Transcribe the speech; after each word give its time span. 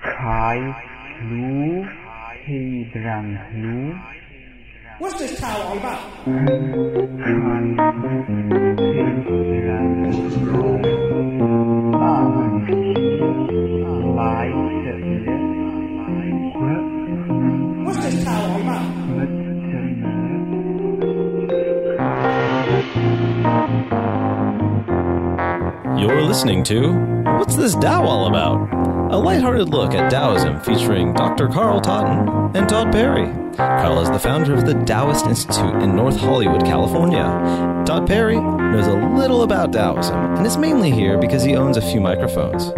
kai. 0.00 0.56
What's 4.98 5.18
this 5.18 5.38
cow 5.38 5.60
all 5.60 5.76
about? 5.76 6.00
All 18.26 18.60
about? 18.62 18.86
You're 26.00 26.22
listening 26.22 26.64
to 26.64 26.92
What's 27.38 27.56
This 27.56 27.74
Tao 27.74 28.06
All 28.06 28.28
About? 28.28 28.75
A 29.08 29.16
lighthearted 29.16 29.68
look 29.68 29.94
at 29.94 30.10
Taoism 30.10 30.60
featuring 30.60 31.12
Dr. 31.12 31.48
Carl 31.48 31.80
Totten 31.80 32.56
and 32.56 32.68
Todd 32.68 32.90
Perry. 32.90 33.26
Carl 33.56 34.00
is 34.00 34.10
the 34.10 34.18
founder 34.18 34.52
of 34.52 34.66
the 34.66 34.74
Taoist 34.84 35.26
Institute 35.26 35.80
in 35.80 35.94
North 35.94 36.16
Hollywood, 36.16 36.64
California. 36.64 37.22
Todd 37.86 38.08
Perry 38.08 38.34
knows 38.40 38.88
a 38.88 39.16
little 39.16 39.44
about 39.44 39.72
Taoism 39.72 40.16
and 40.36 40.44
is 40.44 40.56
mainly 40.56 40.90
here 40.90 41.18
because 41.18 41.44
he 41.44 41.54
owns 41.54 41.76
a 41.76 41.82
few 41.82 42.00
microphones. 42.00 42.72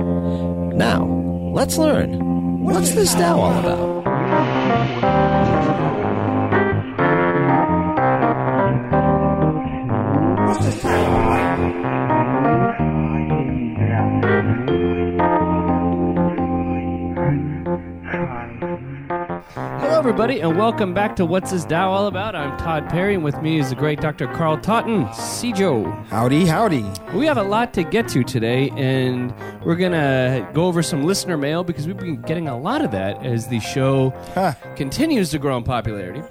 Now, 0.77 1.07
let's 1.55 1.79
learn. 1.79 2.63
What's 2.63 2.93
this 2.93 3.15
Tao 3.15 3.41
all 3.41 3.59
about? 3.59 3.88
Everybody, 20.19 20.41
and 20.41 20.59
welcome 20.59 20.95
back 20.95 21.15
to 21.15 21.25
What's 21.25 21.53
This 21.53 21.65
Tao 21.65 21.93
All 21.93 22.09
About? 22.09 22.35
I'm 22.35 22.59
Todd 22.59 22.89
Perry, 22.89 23.15
and 23.15 23.23
with 23.23 23.41
me 23.41 23.61
is 23.61 23.69
the 23.71 23.77
great 23.77 24.01
Dr. 24.01 24.27
Carl 24.27 24.59
Totten, 24.59 25.09
Joe. 25.55 25.85
Howdy, 26.11 26.45
howdy. 26.45 26.85
We 27.15 27.25
have 27.27 27.37
a 27.37 27.43
lot 27.45 27.73
to 27.75 27.85
get 27.85 28.09
to 28.09 28.25
today, 28.25 28.69
and 28.71 29.33
we're 29.65 29.77
going 29.77 29.93
to 29.93 30.51
go 30.55 30.67
over 30.67 30.83
some 30.83 31.05
listener 31.05 31.37
mail 31.37 31.63
because 31.63 31.87
we've 31.87 31.97
been 31.97 32.21
getting 32.23 32.49
a 32.49 32.59
lot 32.59 32.85
of 32.85 32.91
that 32.91 33.25
as 33.25 33.47
the 33.47 33.61
show 33.61 34.11
Huh. 34.35 34.55
continues 34.75 35.31
to 35.31 35.39
grow 35.39 35.57
in 35.57 35.63
popularity. 35.63 36.23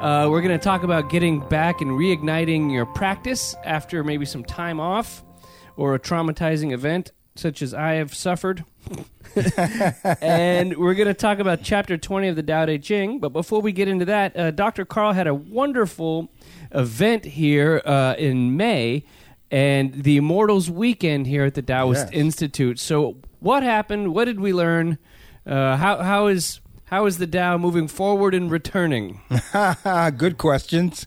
Uh, 0.00 0.28
we're 0.30 0.40
going 0.40 0.58
to 0.58 0.64
talk 0.64 0.82
about 0.82 1.10
getting 1.10 1.46
back 1.50 1.82
and 1.82 1.90
reigniting 1.90 2.72
your 2.72 2.86
practice 2.86 3.54
after 3.64 4.02
maybe 4.02 4.24
some 4.24 4.44
time 4.44 4.80
off 4.80 5.22
or 5.76 5.94
a 5.94 6.00
traumatizing 6.00 6.72
event 6.72 7.12
such 7.36 7.62
as 7.62 7.72
I 7.74 7.92
have 7.94 8.14
suffered. 8.14 8.64
and 10.20 10.76
we're 10.76 10.94
going 10.94 11.08
to 11.08 11.14
talk 11.14 11.38
about 11.38 11.62
chapter 11.62 11.96
20 11.96 12.28
of 12.28 12.36
the 12.36 12.42
Tao 12.42 12.66
Te 12.66 12.78
Ching. 12.78 13.18
But 13.18 13.30
before 13.30 13.60
we 13.60 13.72
get 13.72 13.88
into 13.88 14.04
that, 14.06 14.36
uh, 14.36 14.50
Dr. 14.50 14.84
Carl 14.84 15.12
had 15.12 15.26
a 15.26 15.34
wonderful 15.34 16.30
event 16.72 17.24
here 17.24 17.82
uh, 17.84 18.14
in 18.18 18.56
May 18.56 19.04
and 19.50 20.02
the 20.02 20.16
Immortals 20.16 20.70
Weekend 20.70 21.26
here 21.26 21.44
at 21.44 21.54
the 21.54 21.62
Taoist 21.62 22.06
Yes. 22.06 22.12
Institute. 22.12 22.78
So, 22.78 23.16
what 23.40 23.62
happened? 23.62 24.12
What 24.14 24.24
did 24.24 24.40
we 24.40 24.52
learn? 24.52 24.98
Uh, 25.46 25.76
how, 25.76 25.98
how 26.02 26.26
is 26.26 26.60
how 26.86 27.06
is 27.06 27.18
the 27.18 27.26
Tao 27.26 27.56
moving 27.58 27.86
forward 27.88 28.34
and 28.34 28.50
returning? 28.50 29.20
Good 30.16 30.38
questions. 30.38 31.06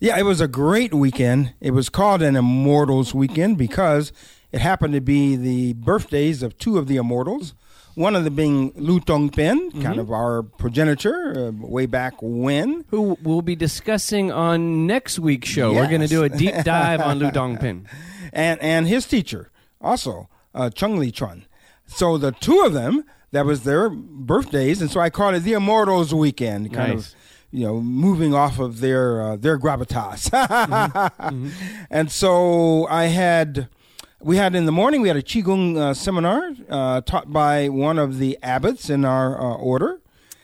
Yeah, 0.00 0.18
it 0.18 0.24
was 0.24 0.40
a 0.40 0.48
great 0.48 0.92
weekend. 0.92 1.54
It 1.60 1.70
was 1.70 1.88
called 1.88 2.22
an 2.22 2.36
Immortals 2.36 3.14
Weekend 3.14 3.56
because 3.56 4.12
it 4.56 4.60
happened 4.62 4.94
to 4.94 5.00
be 5.00 5.36
the 5.36 5.74
birthdays 5.74 6.42
of 6.42 6.56
two 6.58 6.78
of 6.78 6.86
the 6.88 6.96
immortals. 6.96 7.54
One 7.94 8.14
of 8.16 8.24
them 8.24 8.34
being 8.34 8.72
Lu 8.74 9.00
Dongbin, 9.00 9.82
kind 9.82 9.98
of 9.98 10.10
our 10.10 10.42
progenitor, 10.42 11.48
uh, 11.48 11.66
way 11.66 11.86
back 11.86 12.14
when. 12.20 12.84
Who 12.88 13.16
we'll 13.22 13.40
be 13.42 13.56
discussing 13.56 14.30
on 14.32 14.86
next 14.86 15.18
week's 15.18 15.48
show. 15.48 15.72
We're 15.72 15.88
going 15.88 16.02
to 16.02 16.06
do 16.06 16.22
a 16.22 16.28
deep 16.28 16.54
dive 16.62 17.00
on 17.00 17.18
Lu 17.18 17.30
Dongbin. 17.30 17.86
and 18.32 18.60
and 18.60 18.86
his 18.86 19.06
teacher 19.06 19.50
also 19.80 20.28
uh, 20.54 20.68
Chung 20.70 20.98
Li 20.98 21.10
Chun. 21.10 21.46
So 21.86 22.18
the 22.18 22.32
two 22.32 22.60
of 22.62 22.72
them, 22.74 23.04
that 23.30 23.46
was 23.46 23.62
their 23.64 23.88
birthdays, 23.88 24.80
and 24.82 24.90
so 24.90 25.00
I 25.00 25.08
called 25.08 25.34
it 25.36 25.40
the 25.40 25.52
Immortals 25.54 26.12
Weekend, 26.12 26.72
kind 26.74 26.96
Nice. 26.96 27.12
of 27.12 27.14
you 27.50 27.64
know 27.64 27.80
moving 27.80 28.34
off 28.34 28.58
of 28.58 28.80
their 28.80 29.22
uh, 29.22 29.36
their 29.36 29.58
gravitas. 29.58 30.28
And 31.90 32.10
so 32.10 32.86
I 32.88 33.06
had. 33.06 33.68
We 34.26 34.38
had 34.38 34.56
in 34.56 34.66
the 34.66 34.72
morning. 34.72 35.02
We 35.02 35.06
had 35.06 35.16
a 35.16 35.22
qigong 35.22 35.78
uh, 35.78 35.94
seminar 35.94 36.50
uh, 36.68 37.00
taught 37.02 37.32
by 37.32 37.68
one 37.68 37.96
of 37.96 38.18
the 38.18 38.36
abbots 38.42 38.90
in 38.90 39.04
our 39.04 39.40
uh, 39.40 39.54
order, 39.54 40.00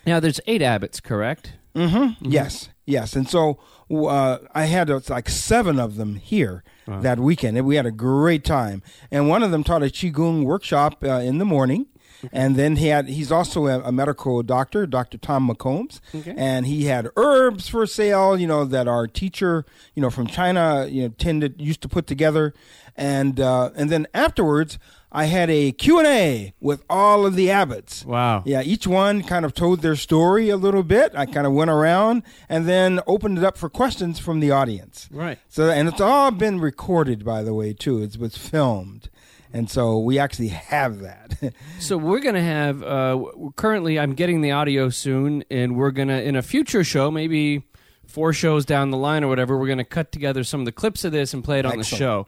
Now, 0.06 0.20
there's 0.20 0.38
eight 0.47 0.62
abbots, 0.62 1.00
correct? 1.00 1.54
Mm-hmm. 1.75 2.31
Yes, 2.31 2.69
yes. 2.87 3.16
And 3.16 3.28
so 3.28 3.59
uh, 3.91 4.38
I 4.54 4.66
had 4.66 4.88
uh, 4.88 5.00
like 5.09 5.28
seven 5.28 5.81
of 5.81 5.97
them 5.97 6.15
here 6.15 6.62
that 6.87 7.19
weekend, 7.19 7.56
and 7.56 7.66
we 7.66 7.75
had 7.75 7.87
a 7.87 7.91
great 7.91 8.44
time. 8.44 8.84
And 9.10 9.28
one 9.28 9.43
of 9.43 9.50
them 9.50 9.65
taught 9.65 9.82
a 9.82 9.87
qigong 9.87 10.44
workshop 10.44 11.03
uh, 11.03 11.14
in 11.14 11.38
the 11.38 11.44
morning. 11.44 11.87
And 12.30 12.56
then 12.56 12.76
he 12.76 12.88
had 12.88 13.08
he's 13.08 13.32
also 13.32 13.66
a, 13.66 13.80
a 13.80 13.92
medical 13.92 14.42
doctor, 14.42 14.86
Dr. 14.86 15.18
Tom 15.18 15.48
McCombs, 15.48 16.00
and 16.36 16.66
he 16.66 16.84
had 16.84 17.08
herbs 17.16 17.68
for 17.68 17.86
sale, 17.86 18.38
you 18.38 18.46
know, 18.46 18.64
that 18.64 18.86
our 18.86 19.06
teacher, 19.08 19.64
you 19.94 20.02
know, 20.02 20.10
from 20.10 20.26
China, 20.26 20.86
you 20.88 21.02
know, 21.02 21.08
tended 21.08 21.60
used 21.60 21.82
to 21.82 21.88
put 21.88 22.06
together. 22.06 22.54
And 22.96 23.40
uh, 23.40 23.70
and 23.74 23.90
then 23.90 24.06
afterwards 24.12 24.78
I 25.14 25.26
had 25.26 25.50
a 25.50 25.72
Q&A 25.72 26.54
with 26.58 26.82
all 26.88 27.26
of 27.26 27.36
the 27.36 27.50
abbots. 27.50 28.04
Wow. 28.04 28.42
Yeah, 28.46 28.62
each 28.62 28.86
one 28.86 29.22
kind 29.22 29.44
of 29.44 29.52
told 29.52 29.82
their 29.82 29.94
story 29.94 30.48
a 30.48 30.56
little 30.56 30.82
bit. 30.82 31.12
I 31.14 31.26
kind 31.26 31.46
of 31.46 31.52
went 31.52 31.70
around 31.70 32.22
and 32.48 32.66
then 32.66 33.00
opened 33.06 33.36
it 33.36 33.44
up 33.44 33.58
for 33.58 33.68
questions 33.68 34.18
from 34.18 34.40
the 34.40 34.50
audience. 34.50 35.08
Right. 35.12 35.38
So, 35.48 35.68
and 35.68 35.86
it's 35.86 36.00
all 36.00 36.30
been 36.30 36.60
recorded, 36.60 37.26
by 37.26 37.42
the 37.42 37.52
way, 37.52 37.74
too. 37.74 38.02
It 38.02 38.16
was 38.16 38.38
filmed, 38.38 39.10
and 39.52 39.70
so 39.70 39.98
we 39.98 40.18
actually 40.18 40.48
have 40.48 41.00
that. 41.00 41.18
So 41.80 41.98
we're 41.98 42.20
going 42.20 42.36
to 42.36 42.42
have. 42.42 42.82
Uh, 42.82 43.24
currently, 43.56 43.98
I'm 43.98 44.14
getting 44.14 44.40
the 44.40 44.52
audio 44.52 44.88
soon, 44.88 45.42
and 45.50 45.76
we're 45.76 45.90
going 45.90 46.08
to 46.08 46.22
in 46.22 46.36
a 46.36 46.42
future 46.42 46.84
show, 46.84 47.10
maybe 47.10 47.64
four 48.06 48.32
shows 48.32 48.64
down 48.64 48.90
the 48.90 48.96
line 48.96 49.24
or 49.24 49.28
whatever, 49.28 49.58
we're 49.58 49.66
going 49.66 49.78
to 49.78 49.84
cut 49.84 50.12
together 50.12 50.44
some 50.44 50.60
of 50.60 50.66
the 50.66 50.72
clips 50.72 51.04
of 51.04 51.10
this 51.12 51.34
and 51.34 51.42
play 51.42 51.58
it 51.58 51.64
on 51.66 51.72
the 51.72 51.78
Excellent. 51.80 51.98
show, 51.98 52.26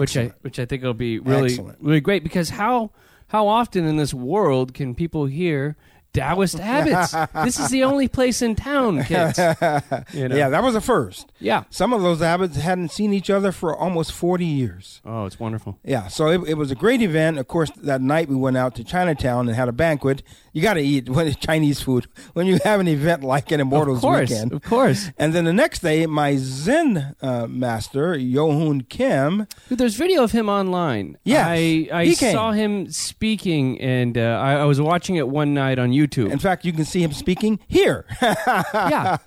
which 0.00 0.16
I 0.16 0.32
which 0.42 0.58
I 0.58 0.64
think 0.64 0.82
will 0.82 0.94
be 0.94 1.18
really 1.20 1.50
Excellent. 1.50 1.78
really 1.80 2.00
great 2.00 2.22
because 2.24 2.50
how 2.50 2.90
how 3.28 3.46
often 3.46 3.84
in 3.86 3.96
this 3.96 4.12
world 4.14 4.74
can 4.74 4.94
people 4.94 5.26
hear 5.26 5.76
Taoist 6.16 6.60
abbots? 6.60 7.12
this 7.44 7.58
is 7.58 7.70
the 7.70 7.84
only 7.84 8.08
place 8.08 8.42
in 8.42 8.54
town, 8.54 9.04
kids. 9.04 9.38
You 10.12 10.28
know? 10.28 10.36
Yeah, 10.36 10.48
that 10.48 10.62
was 10.62 10.74
a 10.74 10.80
first. 10.80 11.30
Yeah. 11.40 11.64
Some 11.70 11.92
of 11.92 12.02
those 12.02 12.22
abbots 12.22 12.56
hadn't 12.56 12.90
seen 12.90 13.12
each 13.12 13.30
other 13.30 13.52
for 13.52 13.76
almost 13.76 14.12
40 14.12 14.44
years. 14.44 15.00
Oh, 15.04 15.26
it's 15.26 15.38
wonderful. 15.38 15.78
Yeah, 15.84 16.08
so 16.08 16.28
it, 16.28 16.40
it 16.48 16.54
was 16.54 16.70
a 16.70 16.74
great 16.74 17.02
event. 17.02 17.38
Of 17.38 17.48
course, 17.48 17.70
that 17.82 18.00
night 18.00 18.28
we 18.28 18.36
went 18.36 18.56
out 18.56 18.74
to 18.76 18.84
Chinatown 18.84 19.48
and 19.48 19.56
had 19.56 19.68
a 19.68 19.72
banquet. 19.72 20.22
You 20.56 20.62
got 20.62 20.74
to 20.74 20.80
eat 20.80 21.06
when 21.16 21.26
it's 21.26 21.36
Chinese 21.36 21.82
food 21.82 22.06
when 22.32 22.46
you 22.46 22.58
have 22.64 22.80
an 22.80 22.88
event 22.88 23.22
like 23.22 23.52
an 23.52 23.60
Immortals 23.60 23.98
of 23.98 24.02
course, 24.02 24.30
Weekend. 24.30 24.52
of 24.54 24.62
course. 24.62 25.10
And 25.18 25.34
then 25.34 25.44
the 25.44 25.52
next 25.52 25.80
day, 25.80 26.06
my 26.06 26.36
Zen 26.38 27.14
uh, 27.20 27.46
master, 27.46 28.16
Yohun 28.16 28.80
Kim, 28.88 29.46
Dude, 29.68 29.76
There's 29.76 29.96
video 29.96 30.22
of 30.24 30.32
him 30.32 30.48
online. 30.48 31.18
Yes, 31.24 31.46
I, 31.46 31.88
I 31.92 32.10
saw 32.14 32.52
him 32.52 32.90
speaking, 32.90 33.78
and 33.82 34.16
uh, 34.16 34.40
I, 34.42 34.54
I 34.54 34.64
was 34.64 34.80
watching 34.80 35.16
it 35.16 35.28
one 35.28 35.52
night 35.52 35.78
on 35.78 35.90
YouTube. 35.90 36.30
in 36.30 36.38
fact, 36.38 36.64
you 36.64 36.72
can 36.72 36.86
see 36.86 37.02
him 37.02 37.12
speaking 37.12 37.58
here. 37.68 38.06
yeah, 38.22 39.18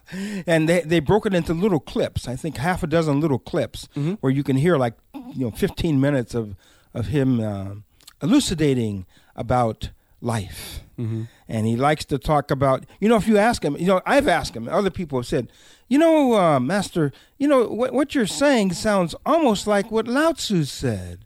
and 0.48 0.68
they, 0.68 0.82
they 0.82 1.00
broke 1.00 1.28
it 1.28 1.36
into 1.36 1.54
little 1.54 1.80
clips. 1.80 2.28
I 2.28 2.36
think 2.36 2.58
half 2.58 2.82
a 2.82 2.88
dozen 2.88 3.20
little 3.20 3.40
clips 3.40 3.88
Mm-hmm. 3.96 4.14
where 4.22 4.32
you 4.32 4.44
can 4.44 4.58
hear 4.58 4.78
like 4.78 4.96
you 5.14 5.46
know 5.46 5.52
15 5.52 6.00
minutes 6.02 6.34
of 6.34 6.56
of 6.94 7.08
him 7.08 7.40
uh, 7.40 7.76
elucidating 8.24 9.06
about 9.36 9.90
life. 10.22 10.82
Mm-hmm. 11.00 11.24
And 11.48 11.66
he 11.66 11.76
likes 11.76 12.04
to 12.06 12.18
talk 12.18 12.52
about 12.52 12.86
you 13.00 13.08
know 13.08 13.16
if 13.16 13.28
you 13.28 13.38
ask 13.38 13.64
him, 13.64 13.78
you 13.78 13.88
know 13.88 14.02
I've 14.06 14.28
asked 14.28 14.56
him. 14.56 14.68
Other 14.68 14.90
people 14.90 15.20
have 15.20 15.28
said, 15.28 15.50
you 15.88 15.98
know, 15.98 16.34
uh, 16.34 16.60
Master, 16.60 17.12
you 17.38 17.48
know 17.48 17.68
what 17.68 17.94
what 17.94 18.14
you're 18.14 18.28
saying 18.28 18.74
sounds 18.74 19.16
almost 19.26 19.66
like 19.66 19.92
what 19.92 20.08
Lao 20.08 20.34
Tzu 20.34 20.66
said, 20.66 21.20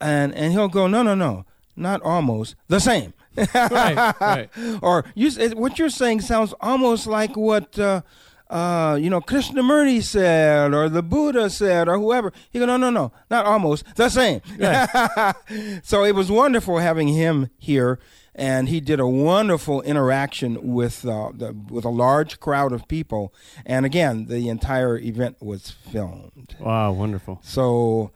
and 0.00 0.34
and 0.34 0.52
he'll 0.52 0.68
go, 0.68 0.86
no, 0.86 1.02
no, 1.02 1.14
no, 1.14 1.44
not 1.76 2.02
almost, 2.02 2.56
the 2.68 2.80
same. 2.80 3.12
right, 3.54 4.20
right. 4.20 4.50
or 4.82 5.04
you, 5.14 5.30
what 5.54 5.78
you're 5.78 5.88
saying 5.88 6.20
sounds 6.20 6.52
almost 6.60 7.06
like 7.06 7.36
what 7.36 7.78
uh, 7.78 8.02
uh, 8.50 8.98
you 9.00 9.08
know 9.08 9.20
Krishnamurti 9.20 10.02
said, 10.02 10.74
or 10.74 10.88
the 10.88 11.02
Buddha 11.02 11.48
said, 11.48 11.88
or 11.88 11.98
whoever. 11.98 12.32
You 12.52 12.60
go, 12.60 12.66
no, 12.66 12.76
no, 12.76 12.90
no, 12.90 13.12
not 13.30 13.46
almost 13.46 13.84
the 13.94 14.08
same. 14.08 14.40
so 15.82 16.04
it 16.04 16.14
was 16.14 16.30
wonderful 16.30 16.78
having 16.78 17.08
him 17.08 17.48
here, 17.58 18.00
and 18.40 18.68
he 18.68 18.80
did 18.80 18.98
a 19.00 19.06
wonderful 19.06 19.82
interaction 19.82 20.72
with 20.72 21.04
uh, 21.06 21.30
the, 21.34 21.52
with 21.70 21.84
a 21.84 21.90
large 21.90 22.40
crowd 22.40 22.72
of 22.72 22.88
people. 22.88 23.32
And 23.66 23.84
again, 23.84 24.26
the 24.26 24.48
entire 24.48 24.96
event 24.98 25.36
was 25.40 25.70
filmed. 25.70 26.56
Wow, 26.58 26.92
wonderful. 26.92 27.38
So 27.42 28.10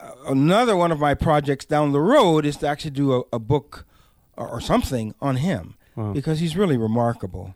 uh, 0.00 0.10
another 0.26 0.74
one 0.76 0.90
of 0.92 0.98
my 0.98 1.14
projects 1.14 1.64
down 1.64 1.92
the 1.92 2.00
road 2.00 2.44
is 2.44 2.56
to 2.58 2.66
actually 2.66 2.90
do 2.92 3.12
a, 3.18 3.22
a 3.32 3.38
book 3.38 3.86
or, 4.36 4.48
or 4.48 4.60
something 4.60 5.14
on 5.20 5.36
him 5.36 5.74
Wow. 5.96 6.12
because 6.12 6.40
he's 6.40 6.56
really 6.56 6.76
remarkable. 6.76 7.54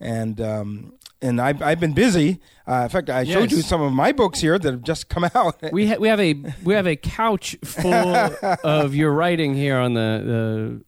And 0.00 0.40
um, 0.40 0.94
and 1.22 1.40
I've, 1.40 1.62
I've 1.62 1.80
been 1.80 1.94
busy. 1.94 2.40
Uh, 2.68 2.82
in 2.84 2.88
fact, 2.90 3.08
I 3.08 3.24
showed 3.24 3.50
you 3.52 3.62
some 3.62 3.80
of 3.80 3.92
my 3.92 4.12
books 4.12 4.40
here 4.40 4.58
that 4.58 4.70
have 4.70 4.82
just 4.82 5.08
come 5.08 5.24
out. 5.34 5.56
We 5.72 5.88
ha- 5.88 5.96
we 5.98 6.08
have 6.08 6.20
a 6.20 6.34
we 6.64 6.74
have 6.74 6.86
a 6.86 6.96
couch 6.96 7.56
full 7.64 7.92
of 8.64 8.94
your 8.94 9.12
writing 9.12 9.54
here 9.54 9.78
on 9.78 9.94
the, 9.94 10.20
the 10.26 10.84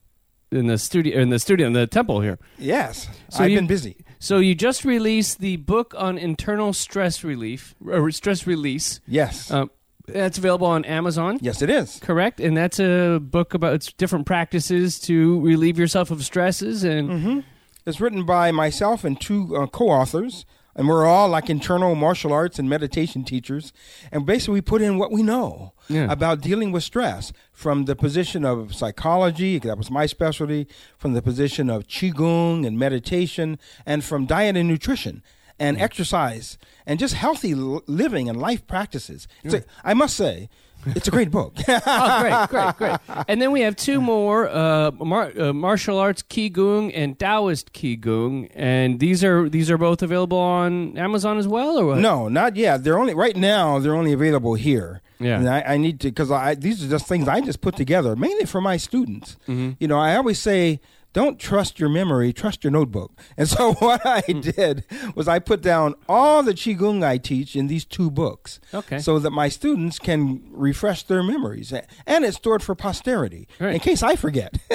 in 0.52 0.66
the 0.66 0.78
studio 0.78 1.20
in 1.20 1.31
the 1.31 1.38
studio 1.38 1.66
in 1.66 1.72
the 1.72 1.87
temple 1.87 2.20
here. 2.20 2.38
yes, 2.58 3.08
So 3.31 3.44
I've 3.44 3.50
you- 3.50 3.58
been 3.58 3.66
busy. 3.66 3.96
So 4.19 4.38
you 4.38 4.54
just 4.54 4.84
released 4.84 5.40
the 5.40 5.56
book 5.56 5.94
on 5.98 6.16
internal 6.19 6.72
stress 6.72 7.22
relief 7.22 7.75
or 7.87 8.10
stress 8.10 8.46
release. 8.46 9.00
Yes, 9.06 9.50
Um, 9.50 9.70
that's 10.06 10.38
available 10.38 10.66
on 10.69 10.84
Amazon. 10.87 11.38
yes, 11.43 11.60
it 11.62 11.69
is. 11.69 11.98
Correct, 12.00 12.40
and 12.40 12.56
that's 12.56 12.78
a 12.81 13.19
book 13.20 13.52
about 13.54 13.75
it's 13.75 13.93
different 13.93 14.25
practices 14.25 14.98
to 15.00 15.40
relieve 15.43 15.78
yourself 15.78 16.10
of 16.10 16.25
stresses 16.25 16.82
and 16.84 17.10
hmm 17.22 17.40
It's 17.84 18.00
written 18.00 18.25
by 18.25 18.50
myself 18.52 19.04
and 19.04 19.20
two 19.20 19.54
uh, 19.56 19.66
co-authors, 19.66 20.44
and 20.76 20.88
we're 20.88 21.06
all 21.06 21.28
like 21.28 21.50
internal 21.50 21.94
martial 21.94 22.32
arts 22.32 22.58
and 22.58 22.69
meditation 22.69 23.25
teachers. 23.25 23.73
And 24.12 24.25
basically, 24.26 24.55
we 24.55 24.61
put 24.61 24.82
in 24.82 24.99
what 24.99 25.11
we 25.11 25.23
know 25.23 25.73
Yeah. 25.88 26.12
about 26.12 26.43
dealing 26.43 26.70
with 26.70 26.84
stress 26.84 27.32
from 27.52 27.87
the 27.87 27.96
position 27.96 28.44
of 28.44 28.75
psychology, 28.75 29.58
that 29.58 29.78
was 29.78 29.90
my 29.90 30.06
specialty, 30.06 30.69
from 30.99 31.14
the 31.14 31.23
position 31.23 31.70
of 31.70 31.88
qigong 31.88 32.67
and 32.67 32.78
meditation, 32.78 33.58
and 33.87 34.05
from 34.05 34.26
diet 34.26 34.56
and 34.56 34.69
nutrition. 34.69 35.23
And 35.58 35.78
mm. 35.78 35.81
exercise 35.81 36.58
and 36.84 36.99
just 36.99 37.14
healthy 37.14 37.55
living 37.55 38.29
and 38.29 38.38
life 38.38 38.67
practices. 38.67 39.26
It's 39.43 39.55
a, 39.55 39.64
I 39.82 39.94
must 39.94 40.14
say, 40.14 40.50
it's 40.94 41.09
a 41.09 41.11
great 41.11 41.31
book. 41.31 41.55
oh, 41.69 42.21
great, 42.21 42.49
great, 42.49 42.77
great. 42.77 43.25
And 43.29 43.41
then 43.41 43.53
we 43.53 43.62
have 43.62 43.77
two 43.77 44.00
more: 44.00 44.49
uh, 44.49 44.91
mar- 44.93 45.33
uh, 45.38 45.53
martial 45.53 45.99
arts 45.99 46.23
Qigong 46.23 46.93
and 46.94 47.19
Taoist 47.19 47.73
Qigong, 47.73 48.50
and 48.55 49.00
these 49.00 49.25
are 49.25 49.49
these 49.49 49.71
are 49.71 49.79
both 49.79 50.03
available 50.03 50.38
on 50.38 50.97
Amazon 50.97 51.38
as 51.38 51.49
well, 51.49 51.79
or 51.79 51.87
what? 51.87 51.99
No, 51.99 52.29
not 52.29 52.56
yet. 52.56 52.85
They're 52.85 52.99
only 52.99 53.15
right 53.15 53.37
now. 53.37 53.79
They're 53.79 53.94
only 53.97 54.12
available 54.12 54.55
here. 54.55 55.03
Yeah. 55.19 55.38
and 55.38 55.49
I, 55.49 55.62
I 55.62 55.77
need 55.79 56.00
to 56.00 56.09
because 56.09 56.31
I 56.31 56.55
these 56.55 56.85
are 56.85 56.89
just 56.89 57.06
things 57.06 57.27
I 57.27 57.41
just 57.41 57.62
put 57.62 57.75
together 57.77 58.15
mainly 58.17 58.44
for 58.44 58.61
my 58.61 58.77
students. 58.77 59.37
Mm-hmm. 59.49 59.73
You 59.81 59.89
know, 59.89 59.99
I 59.99 60.17
always 60.17 60.39
say. 60.39 60.81
Don't 61.17 61.41
trust 61.41 61.81
your 61.81 61.89
memory, 61.89 62.31
trust 62.35 62.63
your 62.63 62.71
notebook. 62.71 63.11
And 63.39 63.49
so 63.49 63.73
what 63.87 64.05
I 64.05 64.21
Hmm. 64.21 64.41
did 64.41 64.85
was 65.15 65.27
I 65.29 65.39
put 65.39 65.63
down 65.63 65.95
all 66.11 66.43
the 66.43 66.53
qigong 66.53 67.03
I 67.03 67.17
teach 67.17 67.57
in 67.57 67.69
these 67.69 67.87
two 67.87 68.11
books. 68.11 68.61
Okay. 68.75 68.99
So 68.99 69.19
that 69.21 69.31
my 69.31 69.49
students 69.49 69.99
can 69.99 70.43
refresh 70.51 71.05
their 71.05 71.23
memories. 71.23 71.73
And 72.07 72.25
it's 72.27 72.37
stored 72.37 72.63
for 72.63 72.75
posterity 72.75 73.49
Right. 73.59 73.73
in 73.75 73.81
case 73.81 74.03
I 74.03 74.15
forget. 74.17 74.59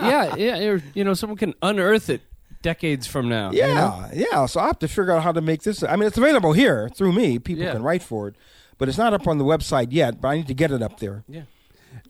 yeah, 0.00 0.34
yeah. 0.36 0.78
You 0.94 1.04
know, 1.04 1.12
someone 1.12 1.36
can 1.36 1.52
unearth 1.62 2.08
it 2.08 2.22
decades 2.62 3.06
from 3.06 3.28
now. 3.28 3.50
you 3.52 3.58
Yeah, 3.58 3.74
know? 3.74 4.08
yeah. 4.14 4.46
So 4.46 4.60
I 4.60 4.66
have 4.68 4.78
to 4.78 4.88
figure 4.88 5.12
out 5.12 5.22
how 5.22 5.32
to 5.32 5.42
make 5.42 5.64
this. 5.64 5.82
I 5.82 5.96
mean, 5.96 6.06
it's 6.06 6.16
available 6.16 6.54
here 6.54 6.88
through 6.96 7.12
me. 7.12 7.38
People 7.38 7.64
Yeah. 7.64 7.72
can 7.72 7.82
write 7.82 8.02
for 8.02 8.26
it, 8.28 8.36
but 8.78 8.88
it's 8.88 8.96
not 8.96 9.12
up 9.12 9.28
on 9.28 9.36
the 9.36 9.44
website 9.44 9.88
yet. 9.90 10.22
But 10.22 10.28
I 10.28 10.36
need 10.36 10.46
to 10.48 10.54
get 10.54 10.70
it 10.72 10.80
up 10.80 10.98
there. 10.98 11.24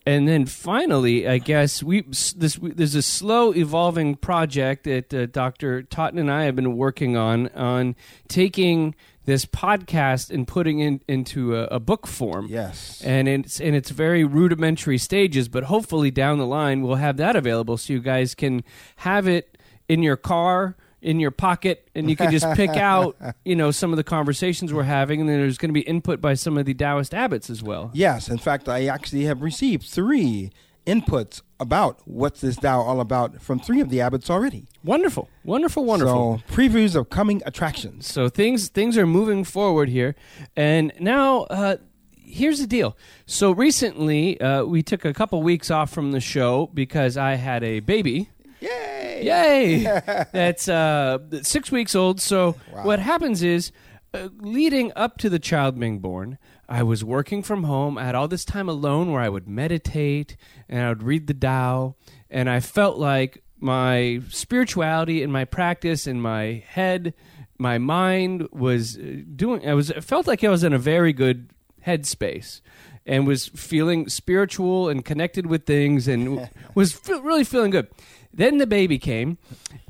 And 0.06 0.28
then 0.28 0.46
finally, 0.46 1.26
I 1.26 1.38
guess 1.38 1.82
we 1.82 2.02
this 2.02 2.58
there's 2.60 2.94
a 2.94 3.02
slow 3.02 3.54
evolving 3.54 4.16
project 4.16 4.84
that 4.84 5.14
uh, 5.14 5.26
Dr. 5.26 5.82
Totten 5.82 6.18
and 6.18 6.30
I 6.30 6.44
have 6.44 6.56
been 6.56 6.76
working 6.76 7.16
on 7.16 7.48
on 7.48 7.96
taking 8.28 8.94
this 9.24 9.46
podcast 9.46 10.30
and 10.30 10.46
putting 10.46 10.80
it 10.80 11.02
into 11.08 11.56
a, 11.56 11.64
a 11.64 11.80
book 11.80 12.06
form. 12.06 12.46
Yes. 12.48 13.00
And 13.02 13.26
it's 13.26 13.60
in 13.60 13.74
its 13.74 13.90
very 13.90 14.24
rudimentary 14.24 14.98
stages, 14.98 15.48
but 15.48 15.64
hopefully 15.64 16.10
down 16.10 16.38
the 16.38 16.46
line 16.46 16.82
we'll 16.82 16.96
have 16.96 17.16
that 17.16 17.34
available 17.36 17.78
so 17.78 17.92
you 17.94 18.00
guys 18.00 18.34
can 18.34 18.62
have 18.96 19.26
it 19.26 19.56
in 19.88 20.02
your 20.02 20.16
car, 20.16 20.76
in 21.04 21.20
your 21.20 21.30
pocket, 21.30 21.88
and 21.94 22.08
you 22.08 22.16
can 22.16 22.32
just 22.32 22.50
pick 22.54 22.70
out, 22.76 23.16
you 23.44 23.54
know, 23.54 23.70
some 23.70 23.92
of 23.92 23.98
the 23.98 24.04
conversations 24.04 24.72
we're 24.72 24.82
having, 24.82 25.20
and 25.20 25.28
then 25.28 25.38
there's 25.38 25.58
going 25.58 25.68
to 25.68 25.74
be 25.74 25.82
input 25.82 26.20
by 26.20 26.34
some 26.34 26.56
of 26.56 26.64
the 26.64 26.74
Taoist 26.74 27.12
abbots 27.12 27.50
as 27.50 27.62
well. 27.62 27.90
Yes. 27.92 28.28
In 28.28 28.38
fact, 28.38 28.68
I 28.68 28.86
actually 28.86 29.24
have 29.24 29.42
received 29.42 29.86
three 29.86 30.50
inputs 30.86 31.42
about 31.60 32.00
what's 32.06 32.40
this 32.40 32.56
Tao 32.56 32.80
all 32.80 33.00
about 33.00 33.40
from 33.40 33.58
three 33.58 33.80
of 33.80 33.90
the 33.90 34.00
abbots 34.00 34.30
already. 34.30 34.66
Wonderful, 34.82 35.28
wonderful, 35.44 35.84
wonderful. 35.84 36.42
So 36.48 36.54
previews 36.54 36.96
of 36.96 37.10
coming 37.10 37.42
attractions. 37.46 38.06
So 38.06 38.28
things 38.28 38.68
things 38.68 38.96
are 38.98 39.06
moving 39.06 39.44
forward 39.44 39.88
here, 39.88 40.14
and 40.56 40.92
now 40.98 41.42
uh, 41.44 41.76
here's 42.16 42.60
the 42.60 42.66
deal. 42.66 42.96
So 43.26 43.52
recently, 43.52 44.40
uh, 44.40 44.64
we 44.64 44.82
took 44.82 45.04
a 45.04 45.12
couple 45.14 45.42
weeks 45.42 45.70
off 45.70 45.90
from 45.90 46.12
the 46.12 46.20
show 46.20 46.70
because 46.74 47.16
I 47.16 47.34
had 47.34 47.62
a 47.62 47.80
baby. 47.80 48.30
Yay! 48.60 49.03
Yay! 49.22 49.82
That's 50.32 50.68
uh, 50.68 51.18
six 51.42 51.70
weeks 51.70 51.94
old. 51.94 52.20
So 52.20 52.56
Wow. 52.72 52.84
what 52.84 52.98
happens 52.98 53.42
is, 53.42 53.72
uh, 54.12 54.28
leading 54.38 54.92
up 54.96 55.18
to 55.18 55.28
the 55.28 55.38
child 55.38 55.78
being 55.78 55.98
born, 55.98 56.38
I 56.68 56.82
was 56.82 57.04
working 57.04 57.42
from 57.42 57.64
home. 57.64 57.98
I 57.98 58.04
had 58.04 58.14
all 58.14 58.28
this 58.28 58.44
time 58.44 58.68
alone 58.68 59.10
where 59.12 59.20
I 59.20 59.28
would 59.28 59.48
meditate 59.48 60.36
and 60.68 60.80
I 60.80 60.88
would 60.88 61.02
read 61.02 61.26
the 61.26 61.34
Tao, 61.34 61.96
and 62.30 62.48
I 62.48 62.60
felt 62.60 62.96
like 62.98 63.42
my 63.58 64.20
spirituality 64.30 65.22
and 65.22 65.32
my 65.32 65.44
practice 65.44 66.06
and 66.06 66.22
my 66.22 66.62
head, 66.66 67.14
my 67.58 67.78
mind 67.78 68.48
was 68.52 68.96
uh, 68.98 69.02
doing. 69.34 69.66
I 69.68 69.74
was. 69.74 69.90
I 69.90 70.00
felt 70.00 70.26
like 70.26 70.42
I 70.44 70.48
was 70.48 70.64
in 70.64 70.72
a 70.72 70.78
very 70.78 71.12
good 71.12 71.50
headspace. 71.86 72.60
And 73.06 73.26
was 73.26 73.48
feeling 73.48 74.08
spiritual 74.08 74.88
and 74.88 75.04
connected 75.04 75.44
with 75.46 75.66
things, 75.66 76.08
and 76.08 76.48
was 76.74 76.98
really 77.06 77.44
feeling 77.44 77.70
good. 77.70 77.88
Then 78.36 78.58
the 78.58 78.66
baby 78.66 78.98
came, 78.98 79.38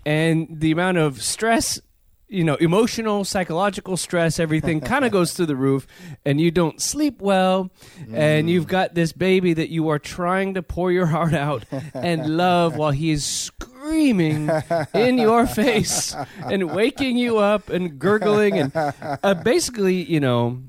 and 0.05 0.47
the 0.51 0.71
amount 0.71 0.99
of 0.99 1.23
stress, 1.23 1.81
you 2.29 2.45
know, 2.45 2.57
emotional, 2.57 3.25
psychological 3.25 3.97
stress, 3.97 4.39
everything 4.39 4.81
kind 4.93 5.05
of 5.05 5.13
goes 5.13 5.33
through 5.33 5.47
the 5.47 5.57
roof, 5.57 5.87
and 6.27 6.41
you 6.41 6.51
don't 6.51 6.81
sleep 6.81 7.23
well, 7.23 7.71
and 8.13 8.51
you've 8.51 8.67
got 8.67 8.95
this 8.95 9.13
baby 9.13 9.55
that 9.55 9.71
you 9.71 9.89
are 9.89 9.99
trying 9.99 10.55
to 10.55 10.63
pour 10.63 10.93
your 10.93 11.07
heart 11.07 11.33
out 11.33 11.65
and 11.95 12.37
love 12.37 12.77
while 12.77 12.91
he 12.91 13.11
is 13.11 13.25
screaming 13.25 14.51
in 14.93 15.19
your 15.19 15.47
face 15.47 16.15
and 16.45 16.75
waking 16.75 17.17
you 17.17 17.39
up 17.39 17.71
and 17.71 17.99
gurgling 17.99 18.59
and 18.59 18.73
uh, 18.75 19.35
basically, 19.43 20.03
you 20.03 20.21
know. 20.21 20.63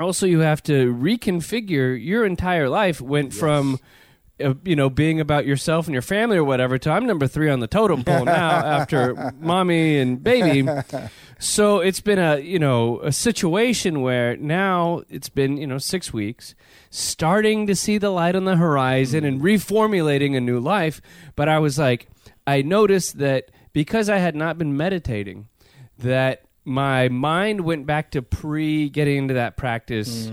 Also, 0.00 0.24
you 0.24 0.38
have 0.38 0.62
to 0.62 0.94
reconfigure 0.94 2.02
your 2.02 2.24
entire 2.24 2.66
life. 2.68 2.98
Went 3.02 3.34
from 3.34 3.78
uh, 4.42 4.54
you 4.64 4.76
know, 4.76 4.90
being 4.90 5.20
about 5.20 5.46
yourself 5.46 5.86
and 5.86 5.92
your 5.92 6.02
family 6.02 6.36
or 6.36 6.44
whatever 6.44 6.78
to 6.78 6.90
I'm 6.90 7.06
number 7.06 7.26
three 7.26 7.48
on 7.50 7.60
the 7.60 7.66
totem 7.66 8.04
pole 8.04 8.24
now 8.24 8.50
after 8.64 9.32
mommy 9.40 9.98
and 9.98 10.22
baby. 10.22 10.68
So 11.38 11.80
it's 11.80 12.00
been 12.00 12.18
a, 12.18 12.38
you 12.38 12.58
know, 12.58 13.00
a 13.00 13.10
situation 13.12 14.00
where 14.02 14.36
now 14.36 15.02
it's 15.08 15.28
been, 15.28 15.56
you 15.56 15.66
know, 15.66 15.78
six 15.78 16.12
weeks, 16.12 16.54
starting 16.90 17.66
to 17.66 17.74
see 17.74 17.98
the 17.98 18.10
light 18.10 18.36
on 18.36 18.44
the 18.44 18.56
horizon 18.56 19.24
and 19.24 19.40
reformulating 19.40 20.36
a 20.36 20.40
new 20.40 20.60
life. 20.60 21.00
But 21.34 21.48
I 21.48 21.58
was 21.58 21.78
like, 21.78 22.08
I 22.46 22.62
noticed 22.62 23.18
that 23.18 23.50
because 23.72 24.08
I 24.08 24.18
had 24.18 24.36
not 24.36 24.58
been 24.58 24.76
meditating, 24.76 25.48
that 25.98 26.42
my 26.64 27.08
mind 27.08 27.62
went 27.62 27.86
back 27.86 28.12
to 28.12 28.22
pre 28.22 28.88
getting 28.88 29.16
into 29.18 29.34
that 29.34 29.56
practice 29.56 30.30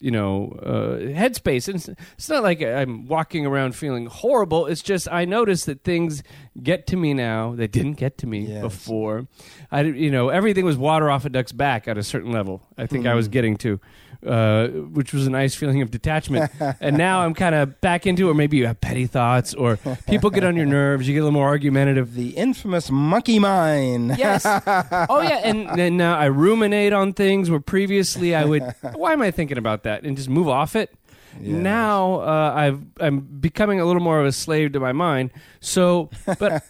you 0.00 0.10
know 0.10 0.52
uh, 0.62 0.96
headspace. 0.98 1.68
And 1.68 1.76
it's, 1.76 1.88
it's 2.14 2.28
not 2.28 2.42
like 2.42 2.62
i'm 2.62 3.06
walking 3.06 3.46
around 3.46 3.74
feeling 3.76 4.06
horrible. 4.06 4.66
It's 4.66 4.82
just 4.82 5.06
i 5.12 5.24
notice 5.24 5.64
that 5.66 5.84
things 5.84 6.22
get 6.62 6.86
to 6.88 6.96
me 6.96 7.14
now 7.14 7.54
that 7.56 7.70
didn't 7.72 7.94
get 7.94 8.18
to 8.18 8.26
me 8.26 8.40
Yes. 8.46 8.62
before. 8.62 9.26
I 9.70 9.82
you 9.82 10.10
know 10.10 10.30
everything 10.30 10.64
was 10.64 10.76
water 10.76 11.10
off 11.10 11.24
a 11.24 11.28
duck's 11.28 11.52
back 11.52 11.86
at 11.86 11.96
a 11.98 12.02
certain 12.02 12.32
level 12.32 12.62
i 12.78 12.86
think 12.86 13.06
i 13.06 13.14
was 13.14 13.28
getting 13.28 13.56
to 13.58 13.78
uh, 14.26 14.68
which 14.68 15.12
was 15.12 15.26
a 15.26 15.30
nice 15.30 15.54
feeling 15.54 15.82
of 15.82 15.90
detachment 15.90 16.50
and 16.80 16.96
now 16.96 17.20
i'm 17.22 17.34
kind 17.34 17.54
of 17.54 17.80
back 17.80 18.06
into 18.06 18.28
it 18.28 18.30
or 18.30 18.34
maybe 18.34 18.56
you 18.56 18.66
have 18.66 18.80
petty 18.80 19.06
thoughts 19.06 19.54
or 19.54 19.78
people 20.06 20.30
get 20.30 20.44
on 20.44 20.56
your 20.56 20.66
nerves 20.66 21.08
you 21.08 21.14
get 21.14 21.20
a 21.20 21.24
little 21.24 21.32
more 21.32 21.48
argumentative 21.48 22.14
The 22.14 22.30
infamous 22.30 22.90
monkey 22.90 23.38
mind. 23.38 24.16
Yes. 24.18 24.44
Oh 25.08 25.20
yeah, 25.20 25.40
and 25.44 25.78
then 25.78 25.96
now 25.96 26.16
I 26.16 26.26
ruminate 26.26 26.92
on 26.92 27.12
things 27.12 27.50
where 27.50 27.60
previously 27.60 28.34
I 28.34 28.44
would. 28.44 28.62
Why 28.94 29.12
am 29.12 29.22
I 29.22 29.30
thinking 29.30 29.58
about 29.58 29.82
that? 29.84 30.04
And 30.04 30.16
just 30.16 30.28
move 30.28 30.48
off 30.48 30.76
it. 30.76 30.94
Now 31.38 32.20
uh, 32.20 32.52
I've 32.54 32.80
I'm 33.00 33.20
becoming 33.20 33.80
a 33.80 33.84
little 33.84 34.02
more 34.02 34.20
of 34.20 34.26
a 34.26 34.32
slave 34.32 34.72
to 34.72 34.80
my 34.80 34.92
mind. 34.92 35.30
So, 35.60 36.10
but 36.38 36.62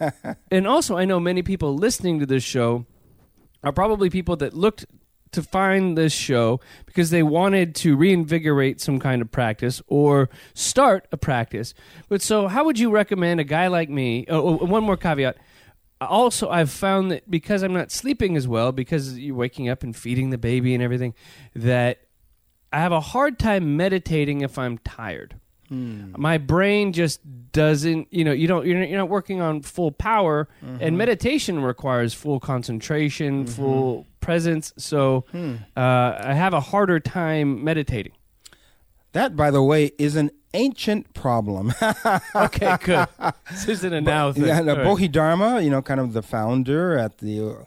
and 0.50 0.66
also 0.66 0.96
I 0.96 1.04
know 1.04 1.18
many 1.20 1.42
people 1.42 1.74
listening 1.74 2.20
to 2.20 2.26
this 2.26 2.42
show 2.42 2.86
are 3.62 3.72
probably 3.72 4.10
people 4.10 4.36
that 4.36 4.54
looked 4.54 4.86
to 5.32 5.42
find 5.42 5.96
this 5.96 6.12
show 6.12 6.60
because 6.86 7.10
they 7.10 7.22
wanted 7.22 7.74
to 7.76 7.96
reinvigorate 7.96 8.80
some 8.80 8.98
kind 8.98 9.22
of 9.22 9.30
practice 9.30 9.80
or 9.86 10.28
start 10.54 11.06
a 11.12 11.16
practice. 11.16 11.74
But 12.08 12.22
so, 12.22 12.48
how 12.48 12.64
would 12.64 12.78
you 12.78 12.90
recommend 12.90 13.40
a 13.40 13.44
guy 13.44 13.68
like 13.68 13.88
me? 13.88 14.26
Oh, 14.28 14.60
oh, 14.60 14.64
one 14.64 14.84
more 14.84 14.96
caveat. 14.96 15.36
Also, 16.00 16.48
I've 16.48 16.70
found 16.70 17.10
that 17.10 17.30
because 17.30 17.62
I'm 17.62 17.74
not 17.74 17.92
sleeping 17.92 18.36
as 18.36 18.48
well, 18.48 18.72
because 18.72 19.18
you're 19.18 19.34
waking 19.34 19.68
up 19.68 19.82
and 19.82 19.94
feeding 19.94 20.30
the 20.30 20.38
baby 20.38 20.74
and 20.74 20.82
everything, 20.82 21.14
that 21.54 21.98
I 22.72 22.78
have 22.78 22.92
a 22.92 23.00
hard 23.00 23.38
time 23.38 23.76
meditating 23.76 24.40
if 24.40 24.58
I'm 24.58 24.78
tired. 24.78 25.38
Hmm. 25.68 26.12
My 26.16 26.38
brain 26.38 26.92
just 26.92 27.20
doesn't. 27.52 28.08
You 28.10 28.24
know, 28.24 28.32
you 28.32 28.48
don't. 28.48 28.66
You're 28.66 28.82
you're 28.82 28.98
not 28.98 29.08
working 29.08 29.40
on 29.40 29.62
full 29.62 29.92
power, 29.92 30.48
and 30.62 30.80
mm-hmm. 30.80 30.96
meditation 30.96 31.62
requires 31.62 32.12
full 32.12 32.40
concentration, 32.40 33.44
mm-hmm. 33.44 33.54
full 33.54 34.06
presence. 34.30 34.72
So 34.76 35.24
uh, 35.34 35.80
I 36.30 36.34
have 36.34 36.54
a 36.54 36.60
harder 36.60 37.00
time 37.00 37.64
meditating. 37.64 38.12
That, 39.12 39.34
by 39.34 39.50
the 39.50 39.60
way, 39.62 39.90
is 39.98 40.14
an 40.14 40.30
ancient 40.54 41.14
problem. 41.14 41.72
Okay, 42.46 42.76
good. 42.84 43.08
this 43.50 43.68
isn't 43.68 43.92
a 43.92 44.00
now 44.00 44.32
thing. 44.32 44.44
Yeah, 44.46 44.62
the 44.62 44.76
right. 44.76 44.84
Bodhidharma, 44.84 45.60
you 45.62 45.70
know, 45.70 45.82
kind 45.82 45.98
of 46.00 46.12
the 46.12 46.22
founder 46.22 46.96
at 46.96 47.18
the 47.18 47.66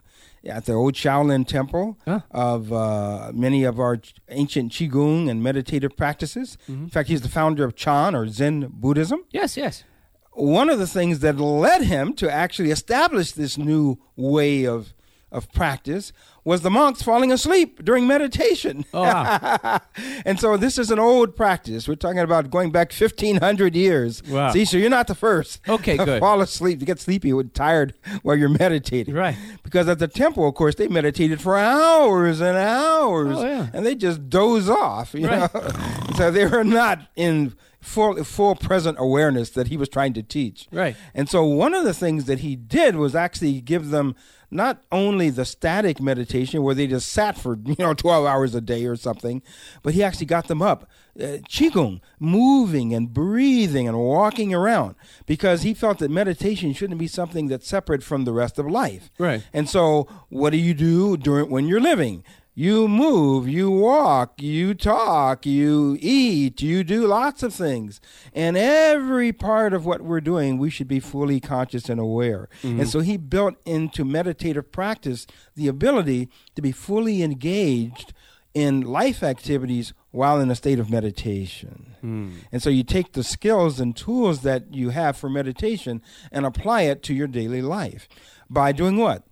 at 0.57 0.63
the 0.65 0.73
old 0.73 0.93
Shaolin 0.93 1.45
Temple 1.45 1.97
Huh. 2.05 2.21
of 2.31 2.71
uh, 2.71 3.31
many 3.33 3.65
of 3.65 3.75
our 3.79 3.95
ancient 4.29 4.71
qigong 4.71 5.29
and 5.29 5.43
meditative 5.43 5.93
practices. 5.97 6.57
Mm-hmm. 6.69 6.83
In 6.85 6.89
fact, 6.89 7.09
he's 7.09 7.21
the 7.21 7.29
founder 7.39 7.63
of 7.65 7.75
Chan 7.75 8.15
or 8.15 8.27
Zen 8.29 8.55
Buddhism. 8.83 9.19
Yes, 9.31 9.57
yes. 9.57 9.83
One 10.31 10.69
of 10.73 10.79
the 10.79 10.87
things 10.87 11.19
that 11.19 11.35
led 11.39 11.81
him 11.83 12.13
to 12.21 12.25
actually 12.31 12.71
establish 12.71 13.33
this 13.33 13.57
new 13.57 13.97
way 14.15 14.65
of 14.75 14.93
of 15.39 15.51
practice 15.51 16.13
was 16.45 16.61
the 16.61 16.69
monks 16.69 17.01
falling 17.01 17.31
asleep 17.31 17.83
during 17.85 18.05
meditation. 18.05 18.83
Oh, 18.93 19.01
wow. 19.03 19.79
and 20.25 20.39
so 20.39 20.57
this 20.57 20.77
is 20.77 20.91
an 20.91 20.99
old 20.99 21.35
practice. 21.35 21.87
We're 21.87 21.95
talking 21.95 22.19
about 22.19 22.49
going 22.49 22.71
back 22.71 22.91
1500 22.91 23.75
years. 23.75 24.21
Wow. 24.23 24.51
See, 24.51 24.65
so 24.65 24.77
you're 24.77 24.89
not 24.89 25.07
the 25.07 25.15
first 25.15 25.61
Okay, 25.69 25.97
to 25.97 26.05
good. 26.05 26.19
fall 26.19 26.41
asleep, 26.41 26.79
to 26.79 26.85
get 26.85 26.99
sleepy 26.99 27.31
or 27.31 27.43
tired 27.43 27.93
while 28.23 28.35
you're 28.35 28.49
meditating. 28.49 29.13
Right. 29.15 29.37
Because 29.63 29.87
at 29.87 29.99
the 29.99 30.07
temple, 30.07 30.47
of 30.47 30.55
course, 30.55 30.75
they 30.75 30.87
meditated 30.87 31.39
for 31.41 31.57
hours 31.57 32.41
and 32.41 32.57
hours. 32.57 33.37
Oh, 33.37 33.43
yeah. 33.45 33.67
And 33.73 33.85
they 33.85 33.95
just 33.95 34.29
doze 34.29 34.69
off, 34.69 35.13
you 35.13 35.27
Right. 35.27 35.53
know. 35.53 35.67
so 36.17 36.29
they 36.31 36.45
were 36.45 36.63
not 36.63 36.99
in 37.15 37.55
full 37.83 38.23
full 38.23 38.55
present 38.55 38.97
awareness 38.99 39.49
that 39.51 39.67
he 39.67 39.77
was 39.77 39.89
trying 39.89 40.13
to 40.13 40.23
teach. 40.23 40.67
Right. 40.71 40.95
And 41.13 41.29
so 41.29 41.43
one 41.43 41.73
of 41.73 41.83
the 41.83 41.93
things 41.93 42.25
that 42.25 42.39
he 42.39 42.55
did 42.55 42.95
was 42.95 43.13
actually 43.13 43.59
give 43.61 43.89
them 43.89 44.15
not 44.49 44.83
only 44.91 45.29
the 45.29 45.45
static 45.45 45.99
meditation 45.99 46.63
where 46.63 46.75
they 46.75 46.87
just 46.87 47.09
sat 47.09 47.37
for 47.37 47.57
you 47.65 47.75
know 47.79 47.93
12 47.93 48.25
hours 48.25 48.55
a 48.55 48.61
day 48.61 48.85
or 48.85 48.95
something, 48.95 49.41
but 49.81 49.93
he 49.93 50.01
actually 50.01 50.27
got 50.27 50.47
them 50.47 50.61
up, 50.61 50.89
uh, 51.19 51.43
qigong, 51.49 51.99
moving 52.19 52.93
and 52.93 53.13
breathing 53.13 53.87
and 53.87 53.97
walking 53.97 54.53
around 54.53 54.95
because 55.25 55.63
he 55.63 55.73
felt 55.73 55.99
that 55.99 56.09
meditation 56.09 56.73
shouldn't 56.73 56.99
be 56.99 57.07
something 57.07 57.47
that's 57.47 57.67
separate 57.67 58.03
from 58.03 58.23
the 58.23 58.33
rest 58.33 58.57
of 58.57 58.65
life. 58.65 59.11
Right. 59.17 59.43
And 59.51 59.69
so 59.69 60.07
what 60.29 60.51
do 60.51 60.57
you 60.57 60.73
do 60.73 61.17
during 61.17 61.49
when 61.49 61.67
you're 61.67 61.81
living? 61.81 62.23
You 62.55 62.87
move, 62.87 63.47
you 63.49 63.71
walk, 63.71 64.39
you 64.39 64.75
talk, 64.75 65.43
you 65.45 65.97
eat, 65.99 66.61
you 66.61 66.83
do 66.83 67.07
lots 67.07 67.41
of 67.41 67.51
things. 67.51 67.99
And 68.31 68.55
every 68.55 69.33
part 69.33 69.73
of 69.73 69.87
what 69.87 70.01
we're 70.01 70.21
doing, 70.21 70.59
we 70.59 70.69
should 70.69 70.87
be 70.87 70.99
fully 70.99 71.39
conscious 71.39 71.89
and 71.89 71.99
aware. 71.99 72.49
Mm-hmm. 72.61 72.81
And 72.81 72.89
so 72.89 72.99
he 72.99 73.17
built 73.17 73.55
into 73.65 74.05
meditative 74.05 74.71
practice 74.71 75.25
the 75.55 75.67
ability 75.67 76.29
to 76.55 76.61
be 76.61 76.71
fully 76.71 77.23
engaged 77.23 78.13
in 78.53 78.81
life 78.81 79.23
activities 79.23 79.93
while 80.11 80.39
in 80.39 80.51
a 80.51 80.55
state 80.55 80.77
of 80.77 80.91
meditation. 80.91 81.95
Hmm. 82.01 82.29
And 82.51 82.61
so 82.61 82.69
you 82.69 82.83
take 82.83 83.13
the 83.13 83.23
skills 83.23 83.79
and 83.79 83.95
tools 83.95 84.41
that 84.41 84.73
you 84.73 84.89
have 84.89 85.17
for 85.17 85.27
meditation 85.27 86.03
and 86.31 86.45
apply 86.45 86.83
it 86.83 87.01
to 87.03 87.15
your 87.15 87.27
daily 87.27 87.63
life 87.63 88.07
by 88.49 88.71
doing 88.71 88.97
what? 88.97 89.23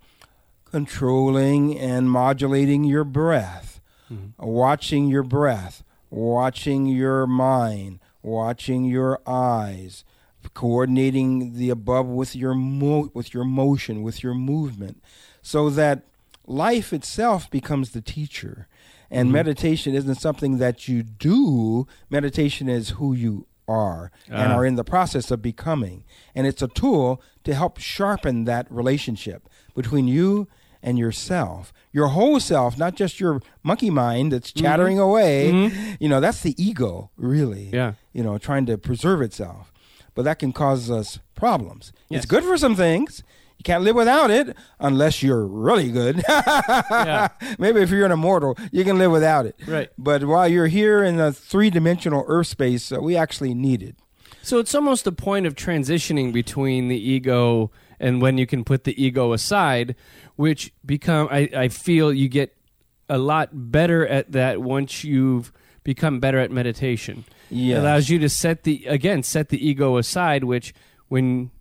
Controlling 0.72 1.78
and 1.78 2.10
modulating 2.10 2.84
your 2.84 3.04
breath, 3.04 3.82
watching 4.40 5.08
your 5.08 5.24
breath, 5.24 5.84
watching 6.10 6.86
your 6.86 7.28
mind, 7.28 8.00
watching 8.24 8.84
your 8.86 9.20
eyes, 9.28 10.04
coordinating 10.54 11.54
the 11.54 11.70
above 11.70 12.08
with 12.08 12.36
your 12.36 12.54
mo- 12.54 13.10
with 13.14 13.34
your 13.34 13.44
motion, 13.46 14.02
with 14.02 14.24
your 14.24 14.34
movement, 14.34 15.02
so 15.42 15.70
that 15.70 16.04
life 16.48 16.92
itself 16.94 17.50
becomes 17.50 17.92
the 17.92 18.02
teacher. 18.02 18.68
And 19.10 19.32
meditation 19.32 19.94
isn't 19.94 20.16
something 20.16 20.58
that 20.60 20.88
you 20.88 21.04
do. 21.04 21.86
Meditation 22.10 22.70
is 22.70 22.92
who 22.92 23.14
you 23.14 23.46
are 23.68 24.10
and 24.28 24.52
Ah. 24.54 24.56
are 24.56 24.66
in 24.66 24.76
the 24.76 24.84
process 24.86 25.32
of 25.32 25.42
becoming. 25.42 26.04
And 26.34 26.48
it's 26.48 26.62
a 26.62 26.68
tool 26.68 27.22
to 27.44 27.54
help 27.54 27.78
sharpen 27.78 28.46
that 28.46 28.72
relationship 28.72 29.48
between 29.76 30.08
you 30.08 30.48
and 30.84 30.98
yourself. 30.98 31.74
Your 31.92 32.08
whole 32.08 32.40
self, 32.40 32.78
not 32.78 32.96
just 32.96 33.20
your 33.20 33.42
monkey 33.64 33.90
mind 33.90 34.32
that's 34.32 34.52
chattering 34.52 34.98
away. 35.00 35.50
You 36.00 36.10
know, 36.10 36.20
that's 36.20 36.42
the 36.42 36.56
ego, 36.62 37.12
really. 37.18 37.70
Yeah. 37.72 37.94
You 38.14 38.24
know, 38.24 38.38
trying 38.38 38.66
to 38.68 38.78
preserve 38.78 39.22
itself. 39.22 39.72
But 40.16 40.24
that 40.24 40.40
can 40.40 40.52
cause 40.54 40.90
us 40.92 41.20
problems. 41.36 41.94
Yes. 42.10 42.24
It's 42.24 42.26
good 42.26 42.44
for 42.44 42.58
some 42.58 42.76
things. 42.76 43.24
You 43.58 43.64
can't 43.64 43.84
live 43.84 43.96
without 43.96 44.32
it 44.32 44.58
unless 44.80 45.22
you're 45.22 45.46
really 45.46 45.92
good. 45.92 46.24
Yeah. 46.92 47.30
Maybe 47.60 47.82
if 47.82 47.90
you're 47.90 48.06
an 48.06 48.12
immortal, 48.12 48.58
you 48.72 48.84
can 48.84 48.98
live 48.98 49.12
without 49.12 49.46
it. 49.46 49.56
Right. 49.68 49.90
But 49.98 50.24
while 50.26 50.48
you're 50.48 50.68
here 50.68 51.04
in 51.04 51.20
a 51.20 51.32
three 51.32 51.70
dimensional 51.70 52.26
Earth 52.28 52.48
space, 52.48 52.92
uh, 52.92 53.00
we 53.00 53.16
actually 53.16 53.54
need 53.54 53.84
it. 53.84 53.96
So 54.42 54.58
it's 54.58 54.74
almost 54.74 55.06
a 55.06 55.12
point 55.12 55.46
of 55.46 55.56
transitioning 55.56 56.34
between 56.34 56.88
the 56.88 56.98
ego 56.98 57.70
and 58.02 58.22
when 58.22 58.38
you 58.38 58.46
can 58.46 58.66
put 58.66 58.84
the 58.84 59.02
ego 59.02 59.32
aside, 59.32 59.96
which 60.36 60.74
become 60.86 61.30
I, 61.32 61.50
I 61.56 61.68
feel 61.70 62.12
you 62.12 62.28
get 62.28 62.58
a 63.08 63.18
lot 63.18 63.50
better 63.54 64.06
at 64.06 64.32
that 64.32 64.62
once 64.62 65.04
you've 65.04 65.54
become 65.84 66.20
better 66.20 66.40
at 66.40 66.52
meditation. 66.52 67.24
Yes. 67.50 67.78
It 67.78 67.82
allows 67.82 68.10
you 68.10 68.20
to 68.20 68.30
set 68.30 68.64
the 68.64 68.86
again 68.88 69.24
set 69.24 69.50
the 69.50 69.66
ego 69.66 69.98
aside, 69.98 70.44
which 70.44 70.74
when 71.08 71.52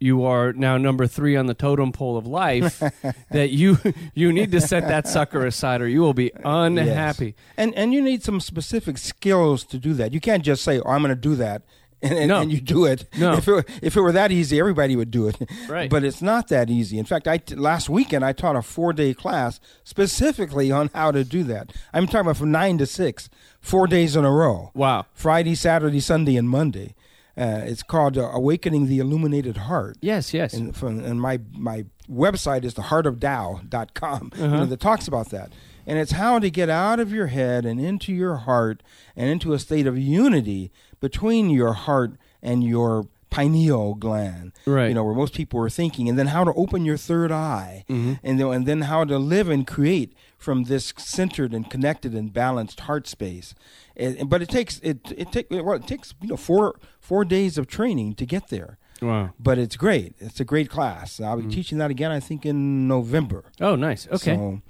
you 0.00 0.24
are 0.24 0.52
now 0.52 0.76
number 0.76 1.08
three 1.08 1.34
on 1.34 1.46
the 1.46 1.54
totem 1.54 1.90
pole 1.90 2.16
of 2.16 2.24
life, 2.26 2.80
that 3.32 3.50
you 3.50 3.78
you 4.14 4.32
need 4.32 4.52
to 4.52 4.60
set 4.60 4.86
that 4.86 5.08
sucker 5.08 5.44
aside, 5.44 5.80
or 5.80 5.88
you 5.88 6.00
will 6.00 6.14
be 6.14 6.30
unhappy. 6.44 7.26
Yes. 7.26 7.34
And 7.56 7.74
and 7.74 7.92
you 7.92 8.00
need 8.00 8.22
some 8.22 8.38
specific 8.38 8.96
skills 8.96 9.64
to 9.64 9.78
do 9.78 9.92
that. 9.94 10.12
You 10.12 10.20
can't 10.20 10.44
just 10.44 10.62
say, 10.62 10.78
"Oh, 10.78 10.90
I'm 10.90 11.02
going 11.02 11.10
to 11.10 11.20
do 11.20 11.34
that." 11.36 11.62
And, 12.02 12.12
and, 12.16 12.28
No. 12.28 12.40
and 12.42 12.52
you 12.52 12.60
do 12.60 12.84
it. 12.84 13.06
No. 13.18 13.32
If 13.34 13.48
it, 13.48 13.68
if 13.82 13.96
it 13.96 14.00
were 14.00 14.12
that 14.12 14.30
easy, 14.30 14.58
everybody 14.60 14.94
would 14.94 15.10
do 15.10 15.26
it. 15.26 15.36
Right. 15.68 15.90
But 15.90 16.04
it's 16.04 16.22
not 16.22 16.46
that 16.48 16.70
easy. 16.70 16.96
In 16.98 17.04
fact, 17.04 17.26
I 17.26 17.38
t- 17.38 17.54
last 17.56 17.88
weekend 17.88 18.24
I 18.24 18.32
taught 18.32 18.54
a 18.56 18.62
four 18.62 18.92
day 18.92 19.12
class 19.14 19.58
specifically 19.84 20.70
on 20.70 20.90
how 20.94 21.10
to 21.10 21.24
do 21.24 21.42
that. 21.44 21.72
I'm 21.92 22.06
talking 22.06 22.20
about 22.20 22.36
from 22.36 22.52
nine 22.52 22.78
to 22.78 22.86
six, 22.86 23.28
four 23.60 23.86
days 23.88 24.14
in 24.16 24.24
a 24.24 24.30
row. 24.30 24.70
Wow. 24.74 25.06
Friday, 25.12 25.54
Saturday, 25.56 26.00
Sunday, 26.00 26.36
and 26.36 26.48
Monday. 26.48 26.94
Uh, 27.36 27.62
it's 27.64 27.82
called 27.82 28.16
uh, 28.18 28.30
Awakening 28.32 28.86
the 28.88 28.98
Illuminated 29.00 29.56
Heart. 29.56 29.98
Yes, 30.00 30.32
yes. 30.34 30.54
And, 30.54 30.74
from, 30.74 31.00
and 31.04 31.20
my, 31.20 31.38
my 31.52 31.84
website 32.10 32.64
is 32.64 32.74
theheartofdao.com 32.74 34.32
you 34.36 34.44
Uh-huh. 34.44 34.56
know, 34.56 34.66
that 34.66 34.80
talks 34.80 35.06
about 35.08 35.30
that. 35.30 35.50
And 35.86 35.98
it's 35.98 36.12
how 36.12 36.38
to 36.38 36.50
get 36.50 36.68
out 36.68 37.00
of 37.00 37.12
your 37.12 37.28
head 37.28 37.64
and 37.64 37.80
into 37.80 38.12
your 38.12 38.36
heart 38.36 38.82
and 39.16 39.30
into 39.30 39.52
a 39.54 39.58
state 39.58 39.86
of 39.86 39.96
unity 39.98 40.70
between 41.00 41.50
your 41.50 41.72
heart 41.72 42.12
and 42.42 42.62
your 42.64 43.06
pineal 43.30 43.94
gland. 43.94 44.52
Right. 44.66 44.88
You 44.88 44.94
know, 44.94 45.04
where 45.04 45.14
most 45.14 45.34
people 45.34 45.60
are 45.60 45.70
thinking. 45.70 46.08
And 46.08 46.18
then 46.18 46.28
how 46.28 46.44
to 46.44 46.52
open 46.54 46.84
your 46.84 46.96
third 46.96 47.30
eye. 47.30 47.84
Mm-hmm. 47.88 48.14
And, 48.22 48.40
then, 48.40 48.46
and 48.48 48.66
then 48.66 48.80
how 48.82 49.04
to 49.04 49.18
live 49.18 49.48
and 49.48 49.66
create 49.66 50.14
from 50.36 50.64
this 50.64 50.94
centered 50.96 51.52
and 51.52 51.68
connected 51.68 52.14
and 52.14 52.32
balanced 52.32 52.80
heart 52.80 53.06
space. 53.06 53.54
And, 53.96 54.30
but 54.30 54.42
it 54.42 54.48
takes 54.48 54.78
it 54.78 55.12
it 55.16 55.32
take 55.32 55.50
well 55.50 55.72
it 55.72 55.86
takes 55.86 56.14
you 56.22 56.28
know 56.28 56.36
four 56.36 56.78
four 57.00 57.24
days 57.24 57.58
of 57.58 57.66
training 57.66 58.14
to 58.14 58.24
get 58.24 58.46
there 58.46 58.78
wow. 59.02 59.30
but 59.38 59.58
it's 59.58 59.76
great. 59.76 60.14
It's 60.18 60.40
a 60.40 60.44
great 60.44 60.70
class. 60.70 61.20
I'll 61.20 61.40
be 61.40 61.48
teaching 61.48 61.78
that 61.78 61.90
again. 61.90 62.10
I 62.10 62.20
think 62.20 62.46
in 62.46 62.88
November. 62.88 63.44
Oh, 63.60 63.76
nice. 63.76 64.06
Okay. 64.08 64.36
So, 64.36 64.62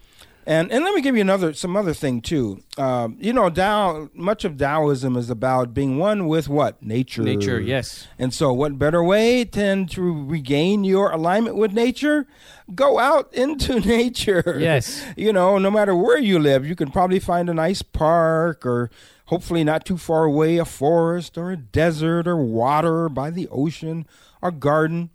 and 0.48 0.72
and 0.72 0.82
let 0.82 0.94
me 0.94 1.02
give 1.02 1.14
you 1.14 1.20
another 1.20 1.52
some 1.52 1.76
other 1.76 1.92
thing 1.92 2.22
too. 2.22 2.62
Um, 2.78 3.18
you 3.20 3.34
know, 3.34 3.50
Tao. 3.50 4.08
Much 4.14 4.46
of 4.46 4.56
Taoism 4.56 5.14
is 5.14 5.28
about 5.28 5.74
being 5.74 5.98
one 5.98 6.26
with 6.26 6.48
what 6.48 6.82
nature. 6.82 7.22
Nature, 7.22 7.60
yes. 7.60 8.08
And 8.18 8.32
so, 8.32 8.54
what 8.54 8.78
better 8.78 9.04
way 9.04 9.44
than 9.44 9.86
to 9.88 10.24
regain 10.24 10.84
your 10.84 11.10
alignment 11.12 11.56
with 11.56 11.74
nature? 11.74 12.26
Go 12.74 12.98
out 12.98 13.32
into 13.34 13.78
nature. 13.80 14.56
Yes. 14.58 15.04
You 15.18 15.32
know, 15.32 15.58
no 15.58 15.70
matter 15.70 15.94
where 15.94 16.18
you 16.18 16.38
live, 16.38 16.64
you 16.64 16.76
can 16.76 16.90
probably 16.90 17.18
find 17.18 17.50
a 17.50 17.54
nice 17.54 17.82
park 17.82 18.64
or 18.64 18.88
hopefully 19.26 19.64
not 19.64 19.84
too 19.84 19.98
far 19.98 20.24
away 20.24 20.56
a 20.56 20.64
forest 20.64 21.36
or 21.36 21.50
a 21.50 21.56
desert 21.56 22.26
or 22.26 22.36
water 22.36 23.08
by 23.08 23.30
the 23.30 23.48
ocean 23.48 24.06
or 24.40 24.50
garden. 24.50 25.10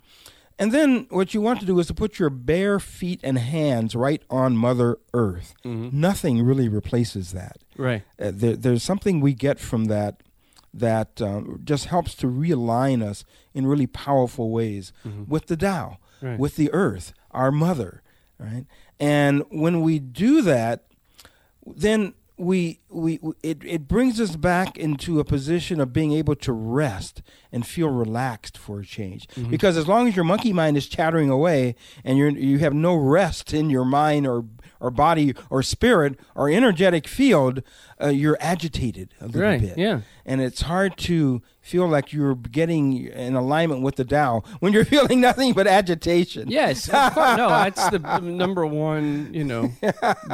And 0.59 0.71
then 0.71 1.07
what 1.09 1.33
you 1.33 1.41
want 1.41 1.59
to 1.61 1.65
do 1.65 1.79
is 1.79 1.87
to 1.87 1.93
put 1.93 2.19
your 2.19 2.29
bare 2.29 2.79
feet 2.79 3.19
and 3.23 3.37
hands 3.37 3.95
right 3.95 4.21
on 4.29 4.55
Mother 4.55 4.97
Earth. 5.13 5.55
Nothing 5.65 6.43
really 6.43 6.69
replaces 6.69 7.31
that. 7.31 7.57
Right. 7.77 8.03
Uh, 8.19 8.31
there, 8.33 8.55
there's 8.55 8.83
something 8.83 9.19
we 9.19 9.33
get 9.33 9.59
from 9.59 9.85
that 9.85 10.21
that 10.73 11.21
um, 11.21 11.61
just 11.63 11.85
helps 11.85 12.15
to 12.15 12.27
realign 12.27 13.03
us 13.03 13.23
in 13.53 13.65
really 13.67 13.87
powerful 13.87 14.49
ways 14.51 14.91
with 15.27 15.47
the 15.47 15.57
Tao, 15.57 15.97
Right. 16.21 16.39
with 16.39 16.55
the 16.55 16.71
Earth, 16.73 17.13
our 17.31 17.51
Mother, 17.51 18.01
right? 18.39 18.65
And 18.99 19.43
when 19.51 19.81
we 19.81 19.99
do 19.99 20.41
that, 20.43 20.85
then 21.65 22.13
we, 22.43 22.79
we 22.89 23.19
it 23.41 23.63
it 23.65 23.87
brings 23.87 24.19
us 24.19 24.35
back 24.35 24.77
into 24.77 25.19
a 25.19 25.23
position 25.23 25.79
of 25.79 25.93
being 25.93 26.11
able 26.13 26.35
to 26.35 26.51
rest 26.53 27.21
and 27.51 27.65
feel 27.65 27.89
relaxed 27.89 28.57
for 28.57 28.79
a 28.79 28.85
change. 28.85 29.27
Because 29.49 29.77
as 29.77 29.87
long 29.87 30.07
as 30.07 30.15
your 30.15 30.25
monkey 30.25 30.53
mind 30.53 30.77
is 30.77 30.87
chattering 30.87 31.29
away 31.29 31.75
and 32.03 32.17
you 32.17 32.29
you 32.29 32.59
have 32.59 32.73
no 32.73 32.95
rest 32.95 33.53
in 33.53 33.69
your 33.69 33.85
mind 33.85 34.27
or 34.27 34.45
or 34.79 34.91
body 34.91 35.33
or 35.49 35.63
spirit 35.63 36.19
or 36.35 36.49
energetic 36.49 37.07
field, 37.07 37.61
uh, 38.01 38.07
you're 38.09 38.37
agitated 38.41 39.13
a 39.21 39.27
little 39.27 39.41
Right, 39.41 39.61
bit. 39.61 39.77
yeah. 39.77 40.01
And 40.25 40.41
it's 40.41 40.61
hard 40.63 40.97
to 41.09 41.41
feel 41.63 41.87
like 41.87 42.11
you're 42.11 42.35
getting 42.35 43.07
in 43.07 43.35
alignment 43.35 43.81
with 43.81 43.95
the 43.95 44.03
Tao 44.03 44.43
when 44.59 44.73
you're 44.73 44.85
feeling 44.95 45.21
nothing 45.21 45.53
but 45.53 45.65
agitation. 45.65 46.51
Yes, 46.51 46.87
no, 46.91 47.47
that's 47.49 47.89
the 47.89 47.99
number 48.21 48.65
one, 48.65 49.33
you 49.33 49.45
know, 49.45 49.71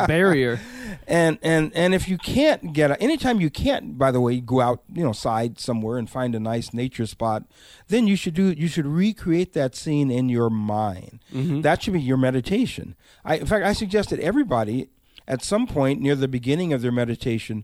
barrier. 0.07 0.59
and 1.07 1.37
and 1.41 1.71
and 1.75 1.93
if 1.93 2.09
you 2.09 2.17
can't 2.17 2.73
get 2.73 2.91
a, 2.91 3.01
anytime 3.01 3.39
you 3.39 3.49
can't 3.49 3.97
by 3.97 4.11
the 4.11 4.19
way 4.19 4.39
go 4.39 4.59
out 4.59 4.81
you 4.91 5.03
know 5.03 5.11
side 5.11 5.59
somewhere 5.59 5.97
and 5.97 6.09
find 6.09 6.33
a 6.33 6.39
nice 6.39 6.73
nature 6.73 7.05
spot 7.05 7.43
then 7.87 8.07
you 8.07 8.15
should 8.15 8.33
do 8.33 8.51
you 8.51 8.67
should 8.67 8.85
recreate 8.85 9.53
that 9.53 9.75
scene 9.75 10.09
in 10.09 10.29
your 10.29 10.49
mind 10.49 11.19
mm-hmm. 11.33 11.61
that 11.61 11.83
should 11.83 11.93
be 11.93 12.01
your 12.01 12.17
meditation 12.17 12.95
i 13.23 13.35
in 13.35 13.45
fact 13.45 13.65
i 13.65 13.73
suggest 13.73 14.09
that 14.09 14.19
everybody 14.19 14.89
at 15.27 15.43
some 15.43 15.67
point 15.67 16.01
near 16.01 16.15
the 16.15 16.27
beginning 16.27 16.73
of 16.73 16.81
their 16.81 16.91
meditation 16.91 17.63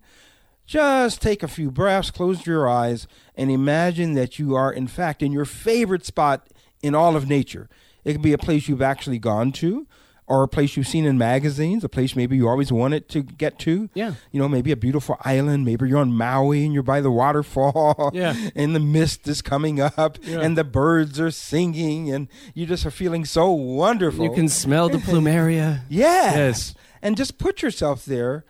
just 0.65 1.21
take 1.21 1.43
a 1.43 1.47
few 1.47 1.69
breaths 1.71 2.11
close 2.11 2.45
your 2.45 2.67
eyes 2.67 3.07
and 3.35 3.51
imagine 3.51 4.13
that 4.13 4.39
you 4.39 4.55
are 4.55 4.71
in 4.71 4.87
fact 4.87 5.21
in 5.21 5.31
your 5.31 5.45
favorite 5.45 6.05
spot 6.05 6.47
in 6.81 6.95
all 6.95 7.15
of 7.15 7.27
nature 7.29 7.69
it 8.03 8.13
could 8.13 8.21
be 8.21 8.33
a 8.33 8.37
place 8.37 8.67
you've 8.67 8.81
actually 8.81 9.19
gone 9.19 9.51
to 9.51 9.87
or 10.27 10.41
a 10.41 10.47
place 10.47 10.75
you've 10.75 10.87
seen 10.87 11.05
in 11.05 11.19
magazines, 11.19 11.83
a 11.83 11.89
place 11.89 12.15
maybe 12.15 12.35
you 12.35 12.49
always 12.49 12.71
wanted 12.71 13.07
to 13.09 13.21
get 13.21 13.59
to. 13.59 13.91
Yeah. 13.93 14.15
You 14.31 14.39
know, 14.39 14.49
maybe 14.49 14.71
a 14.71 14.75
beautiful 14.75 15.17
island. 15.21 15.65
Maybe 15.65 15.87
you're 15.87 15.99
on 15.99 16.13
Maui 16.13 16.65
and 16.65 16.73
you're 16.73 16.81
by 16.81 16.99
the 17.01 17.11
waterfall. 17.11 18.09
Yeah. 18.13 18.33
And 18.55 18.75
the 18.75 18.79
mist 18.79 19.27
is 19.27 19.43
coming 19.43 19.79
up 19.79 20.17
Yeah. 20.23 20.39
and 20.39 20.57
the 20.57 20.63
birds 20.63 21.19
are 21.19 21.29
singing 21.29 22.11
and 22.11 22.27
you 22.55 22.65
just 22.65 22.87
are 22.87 22.91
feeling 22.91 23.23
so 23.23 23.51
wonderful. 23.51 24.25
You 24.25 24.31
can 24.31 24.49
smell 24.49 24.89
the 24.89 24.97
plumeria. 24.97 25.81
Yes. 25.89 26.35
Yes. 26.35 26.75
And 27.03 27.15
just 27.15 27.37
put 27.37 27.61
yourself 27.61 28.03
there 28.03 28.45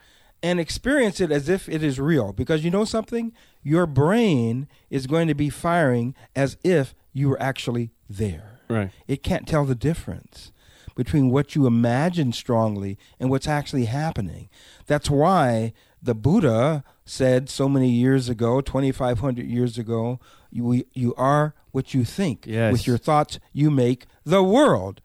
and 0.46 0.60
experience 0.60 1.20
it 1.20 1.32
as 1.32 1.48
if 1.48 1.68
it 1.68 1.82
is 1.82 1.98
real. 1.98 2.32
Because 2.32 2.64
you 2.64 2.70
know 2.70 2.84
something? 2.84 3.32
Your 3.64 3.84
brain 3.84 4.68
is 4.90 5.08
going 5.08 5.26
to 5.26 5.34
be 5.34 5.50
firing 5.50 6.14
as 6.36 6.56
if 6.62 6.94
you 7.12 7.28
were 7.28 7.42
actually 7.42 7.90
there. 8.08 8.60
Right. 8.68 8.90
It 9.08 9.24
can't 9.24 9.48
tell 9.48 9.64
the 9.64 9.74
difference 9.74 10.52
between 10.94 11.30
what 11.30 11.56
you 11.56 11.66
imagine 11.66 12.32
strongly 12.32 12.96
and 13.18 13.28
what's 13.28 13.48
actually 13.48 13.86
happening. 13.86 14.48
That's 14.86 15.10
why 15.10 15.72
the 16.00 16.14
Buddha 16.14 16.84
said 17.04 17.50
so 17.50 17.68
many 17.68 17.90
years 17.90 18.28
ago, 18.28 18.60
2,500 18.60 19.44
years 19.44 19.78
ago, 19.78 20.20
you, 20.50 20.84
you 20.94 21.12
are 21.16 21.54
what 21.72 21.92
you 21.92 22.04
think. 22.04 22.46
Yes. 22.46 22.70
With 22.70 22.86
your 22.86 22.98
thoughts, 22.98 23.40
you 23.52 23.68
make 23.68 24.06
the 24.24 24.44
world. 24.44 25.00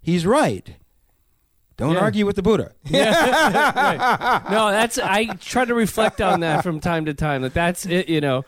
He's 0.00 0.24
right. 0.24 0.76
Don't 1.76 1.92
Yeah. 1.94 2.00
argue 2.00 2.24
with 2.26 2.36
the 2.36 2.42
Buddha. 2.42 2.72
No, 4.50 4.70
that's 4.70 4.98
I 4.98 5.26
try 5.40 5.64
to 5.64 5.74
reflect 5.74 6.20
on 6.20 6.40
that 6.40 6.62
from 6.62 6.80
time 6.80 7.04
to 7.06 7.14
time. 7.14 7.42
That 7.42 7.54
that's 7.54 7.86
it. 7.86 8.08
You 8.08 8.20
know, 8.20 8.44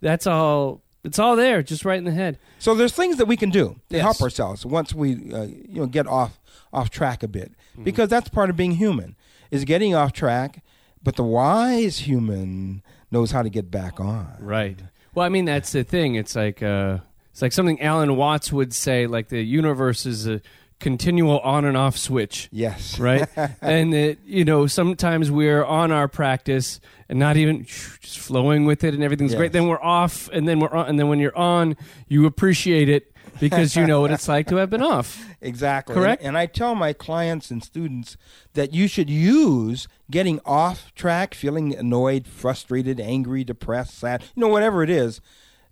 that's 0.00 0.26
all. 0.26 0.82
It's 1.04 1.18
all 1.18 1.36
there, 1.36 1.62
just 1.62 1.84
right 1.84 1.98
in 1.98 2.04
the 2.04 2.12
head. 2.12 2.38
So 2.58 2.74
there's 2.74 2.94
things 2.94 3.18
that 3.18 3.26
we 3.26 3.36
can 3.36 3.50
do 3.50 3.76
to 3.90 3.96
Yes. 3.96 4.02
help 4.02 4.22
ourselves 4.22 4.64
once 4.64 4.94
we 4.94 5.12
uh, 5.32 5.42
you 5.42 5.80
know 5.80 5.86
get 5.86 6.06
off 6.06 6.40
off 6.72 6.90
track 6.90 7.22
a 7.22 7.28
bit 7.28 7.52
Mm-hmm. 7.74 7.84
because 7.84 8.08
that's 8.08 8.28
part 8.28 8.50
of 8.50 8.56
being 8.56 8.72
human 8.76 9.16
is 9.50 9.64
getting 9.64 9.94
off 9.96 10.12
track 10.12 10.62
but 11.02 11.16
the 11.16 11.24
wise 11.24 11.98
human 11.98 12.82
knows 13.10 13.32
how 13.32 13.42
to 13.42 13.50
get 13.50 13.68
back 13.70 13.98
on. 14.00 14.32
Right. 14.40 14.78
Well, 15.14 15.26
I 15.26 15.28
mean, 15.28 15.44
that's 15.44 15.72
the 15.72 15.82
thing. 15.84 16.14
It's 16.14 16.34
like 16.36 16.62
uh, 16.62 16.98
it's 17.32 17.42
like 17.42 17.52
something 17.52 17.80
Alan 17.82 18.16
Watts 18.16 18.50
would 18.52 18.72
say. 18.72 19.06
Like 19.06 19.28
the 19.28 19.42
universe 19.42 20.06
is 20.06 20.26
a 20.26 20.40
continual 20.84 21.40
on 21.40 21.64
and 21.64 21.78
off 21.78 21.96
switch. 21.96 22.50
Yes. 22.52 22.98
right? 23.00 23.26
and 23.62 23.92
that 23.94 24.18
you 24.26 24.44
know 24.44 24.66
sometimes 24.66 25.30
we're 25.30 25.64
on 25.64 25.90
our 25.90 26.08
practice 26.08 26.78
and 27.08 27.18
not 27.18 27.38
even 27.38 27.64
just 27.64 28.18
flowing 28.18 28.66
with 28.66 28.84
it, 28.84 28.92
and 28.94 29.02
everything's 29.02 29.32
Yes. 29.32 29.38
great. 29.38 29.52
Then 29.52 29.66
we're 29.66 29.82
off, 29.82 30.28
and 30.28 30.46
then 30.46 30.60
we're 30.60 30.68
on, 30.68 30.86
and 30.86 30.98
then 30.98 31.08
when 31.08 31.18
you're 31.18 31.36
on, 31.36 31.76
you 32.06 32.26
appreciate 32.26 32.90
it 32.90 33.10
because 33.40 33.74
you 33.74 33.86
know 33.86 34.02
what 34.02 34.10
it's 34.10 34.28
like 34.28 34.46
to 34.48 34.56
have 34.56 34.70
been 34.70 34.82
off. 34.82 35.26
Exactly. 35.44 35.94
Correct? 35.94 36.22
And, 36.22 36.28
and 36.28 36.38
I 36.38 36.46
tell 36.46 36.74
my 36.74 36.94
clients 36.94 37.50
and 37.50 37.62
students 37.62 38.16
that 38.54 38.72
you 38.72 38.88
should 38.88 39.10
use 39.10 39.88
getting 40.10 40.40
off 40.46 40.94
track, 40.94 41.34
feeling 41.34 41.74
annoyed, 41.74 42.26
frustrated, 42.26 42.98
angry, 42.98 43.44
depressed, 43.44 43.98
sad, 43.98 44.22
you 44.34 44.40
know, 44.40 44.48
whatever 44.48 44.82
it 44.82 44.88
is, 44.88 45.20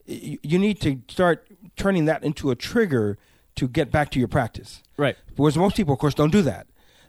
you 0.04 0.58
need 0.58 0.78
to 0.82 1.00
start 1.08 1.46
turning 1.74 2.04
that 2.04 2.22
into 2.22 2.50
a 2.50 2.54
trigger 2.54 3.16
to 3.56 3.68
get 3.68 3.90
back 3.90 4.10
to 4.10 4.18
your 4.18 4.28
practice. 4.28 4.82
Right. 4.96 5.16
Whereas 5.36 5.56
most 5.56 5.76
people, 5.76 5.94
of 5.94 6.00
course, 6.00 6.14
don't 6.14 6.32
do 6.32 6.42
that. 6.42 6.66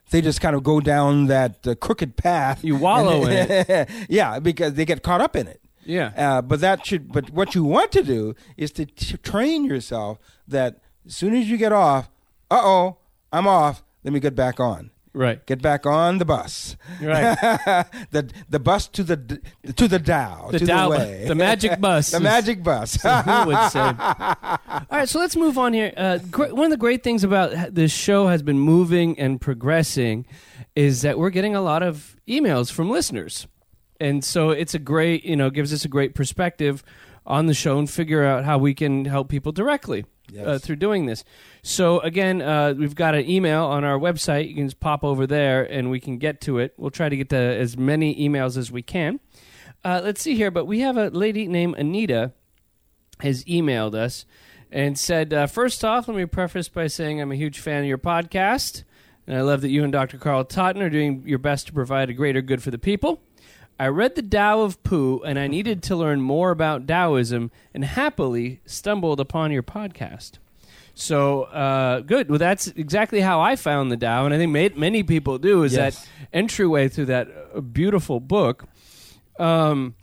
They 0.09 0.21
just 0.21 0.41
kind 0.41 0.55
of 0.55 0.63
go 0.63 0.79
down 0.79 1.27
that 1.27 1.65
uh, 1.65 1.75
crooked 1.75 2.17
path. 2.17 2.63
You 2.63 2.75
wallow 2.75 3.25
in 3.25 3.47
it. 3.49 3.89
yeah, 4.09 4.39
because 4.39 4.73
they 4.73 4.85
get 4.85 5.01
caught 5.01 5.21
up 5.21 5.35
in 5.35 5.47
it. 5.47 5.61
Yeah. 5.85 6.11
Uh, 6.15 6.41
but 6.41 6.59
that 6.61 6.85
should. 6.85 7.11
But 7.11 7.29
what 7.31 7.55
you 7.55 7.63
want 7.63 7.91
to 7.93 8.03
do 8.03 8.35
is 8.57 8.71
to 8.73 8.85
t- 8.85 9.17
train 9.17 9.65
yourself 9.65 10.19
that 10.47 10.79
as 11.05 11.15
soon 11.15 11.35
as 11.35 11.49
you 11.49 11.57
get 11.57 11.71
off, 11.71 12.09
uh 12.51 12.61
oh, 12.61 12.97
I'm 13.31 13.47
off. 13.47 13.83
Let 14.03 14.13
me 14.13 14.19
get 14.19 14.35
back 14.35 14.59
on. 14.59 14.91
Right. 15.15 15.45
Get 15.45 15.61
back 15.61 15.85
on 15.85 16.17
the 16.17 16.25
bus. 16.25 16.75
Right. 16.99 17.35
the 18.11 18.31
the 18.49 18.59
bus 18.59 18.87
to 18.89 19.03
the 19.03 19.39
to 19.75 19.87
the 19.87 19.99
Tao. 19.99 20.49
The 20.51 20.59
to 20.59 20.65
Tao- 20.65 20.89
the 20.89 20.97
way. 20.97 21.25
the 21.27 21.35
magic 21.35 21.79
bus 21.79 22.09
the 22.09 22.19
magic 22.19 22.63
bus. 22.63 22.95
Who 22.95 23.09
would 23.45 23.69
say? 23.71 23.79
All 23.79 24.87
right, 24.91 25.07
so 25.07 25.19
let's 25.19 25.35
move 25.35 25.57
on 25.59 25.73
here. 25.73 25.93
Uh, 25.95 26.17
one 26.17 26.65
of 26.65 26.71
the 26.71 26.77
great 26.77 27.03
things 27.03 27.23
about 27.23 27.75
this 27.75 27.91
show 27.91 28.27
has 28.27 28.41
been 28.41 28.57
moving 28.57 29.19
and 29.19 29.39
progressing 29.39 30.25
is 30.75 31.03
that 31.03 31.19
we're 31.19 31.29
getting 31.29 31.55
a 31.55 31.61
lot 31.61 31.83
of 31.83 32.15
emails 32.27 32.71
from 32.71 32.89
listeners, 32.89 33.45
and 33.99 34.23
so 34.25 34.49
it's 34.49 34.73
a 34.73 34.79
great, 34.79 35.23
you 35.23 35.35
know, 35.35 35.51
gives 35.51 35.71
us 35.71 35.85
a 35.85 35.87
great 35.89 36.15
perspective 36.15 36.83
on 37.27 37.45
the 37.45 37.53
show 37.53 37.77
and 37.77 37.87
figure 37.89 38.23
out 38.23 38.45
how 38.45 38.57
we 38.57 38.73
can 38.73 39.05
help 39.05 39.29
people 39.29 39.51
directly 39.51 40.05
uh, 40.39 40.59
through 40.59 40.77
doing 40.77 41.05
this. 41.05 41.23
So 41.61 41.99
again, 41.99 42.41
uh, 42.41 42.73
we've 42.77 42.95
got 42.95 43.15
an 43.15 43.29
email 43.29 43.65
on 43.65 43.83
our 43.83 43.97
website. 43.97 44.47
You 44.49 44.55
can 44.55 44.67
just 44.67 44.79
pop 44.79 45.03
over 45.03 45.25
there, 45.27 45.63
and 45.63 45.89
we 45.89 45.99
can 45.99 46.17
get 46.17 46.41
to 46.41 46.59
it. 46.59 46.73
We'll 46.77 46.91
try 46.91 47.09
to 47.09 47.17
get 47.17 47.29
to 47.29 47.37
as 47.37 47.77
many 47.77 48.15
emails 48.27 48.57
as 48.57 48.71
we 48.71 48.81
can. 48.81 49.19
Uh, 49.83 50.01
let's 50.03 50.21
see 50.21 50.35
here, 50.35 50.51
but 50.51 50.65
we 50.65 50.79
have 50.79 50.97
a 50.97 51.09
lady 51.09 51.47
named 51.47 51.75
Anita 51.77 52.31
has 53.19 53.43
emailed 53.45 53.95
us 53.95 54.25
and 54.71 54.97
said, 54.97 55.33
uh, 55.33 55.45
first 55.45 55.85
off, 55.85 56.07
let 56.07 56.17
me 56.17 56.25
preface 56.25 56.67
by 56.69 56.87
saying 56.87 57.21
I'm 57.21 57.31
a 57.31 57.35
huge 57.35 57.59
fan 57.59 57.81
of 57.81 57.85
your 57.87 57.97
podcast, 57.97 58.83
and 59.27 59.37
I 59.37 59.41
love 59.41 59.61
that 59.61 59.69
you 59.69 59.83
and 59.83 59.91
Dr. 59.93 60.17
Carl 60.17 60.43
Totten 60.45 60.81
are 60.81 60.89
doing 60.89 61.23
your 61.25 61.37
best 61.37 61.67
to 61.67 61.73
provide 61.73 62.09
a 62.09 62.13
greater 62.13 62.41
good 62.41 62.63
for 62.63 62.71
the 62.71 62.79
people. 62.79 63.21
I 63.79 63.87
read 63.87 64.15
the 64.15 64.21
Tao 64.21 64.61
of 64.61 64.81
Pooh, 64.83 65.21
and 65.23 65.37
I 65.39 65.47
needed 65.47 65.81
to 65.83 65.95
learn 65.95 66.21
more 66.21 66.51
about 66.51 66.87
Taoism, 66.87 67.51
and 67.73 67.83
happily 67.83 68.61
stumbled 68.65 69.19
upon 69.19 69.51
your 69.51 69.63
podcast. 69.63 70.33
So 70.95 71.43
uh, 71.43 72.01
good. 72.01 72.29
Well, 72.29 72.37
that's 72.39 72.67
exactly 72.67 73.21
how 73.21 73.41
I 73.41 73.55
found 73.55 73.91
the 73.91 73.97
Tao, 73.97 74.25
and 74.25 74.33
I 74.33 74.37
think 74.37 74.51
ma- 74.51 74.79
many 74.79 75.01
people 75.03 75.37
do. 75.39 75.63
Is 75.63 75.73
Yes. 75.73 75.99
that 76.03 76.09
entryway 76.31 76.87
through 76.87 77.05
that 77.05 77.27
uh, 77.55 77.61
beautiful 77.61 78.19
book? 78.19 78.65
Um, 79.39 79.95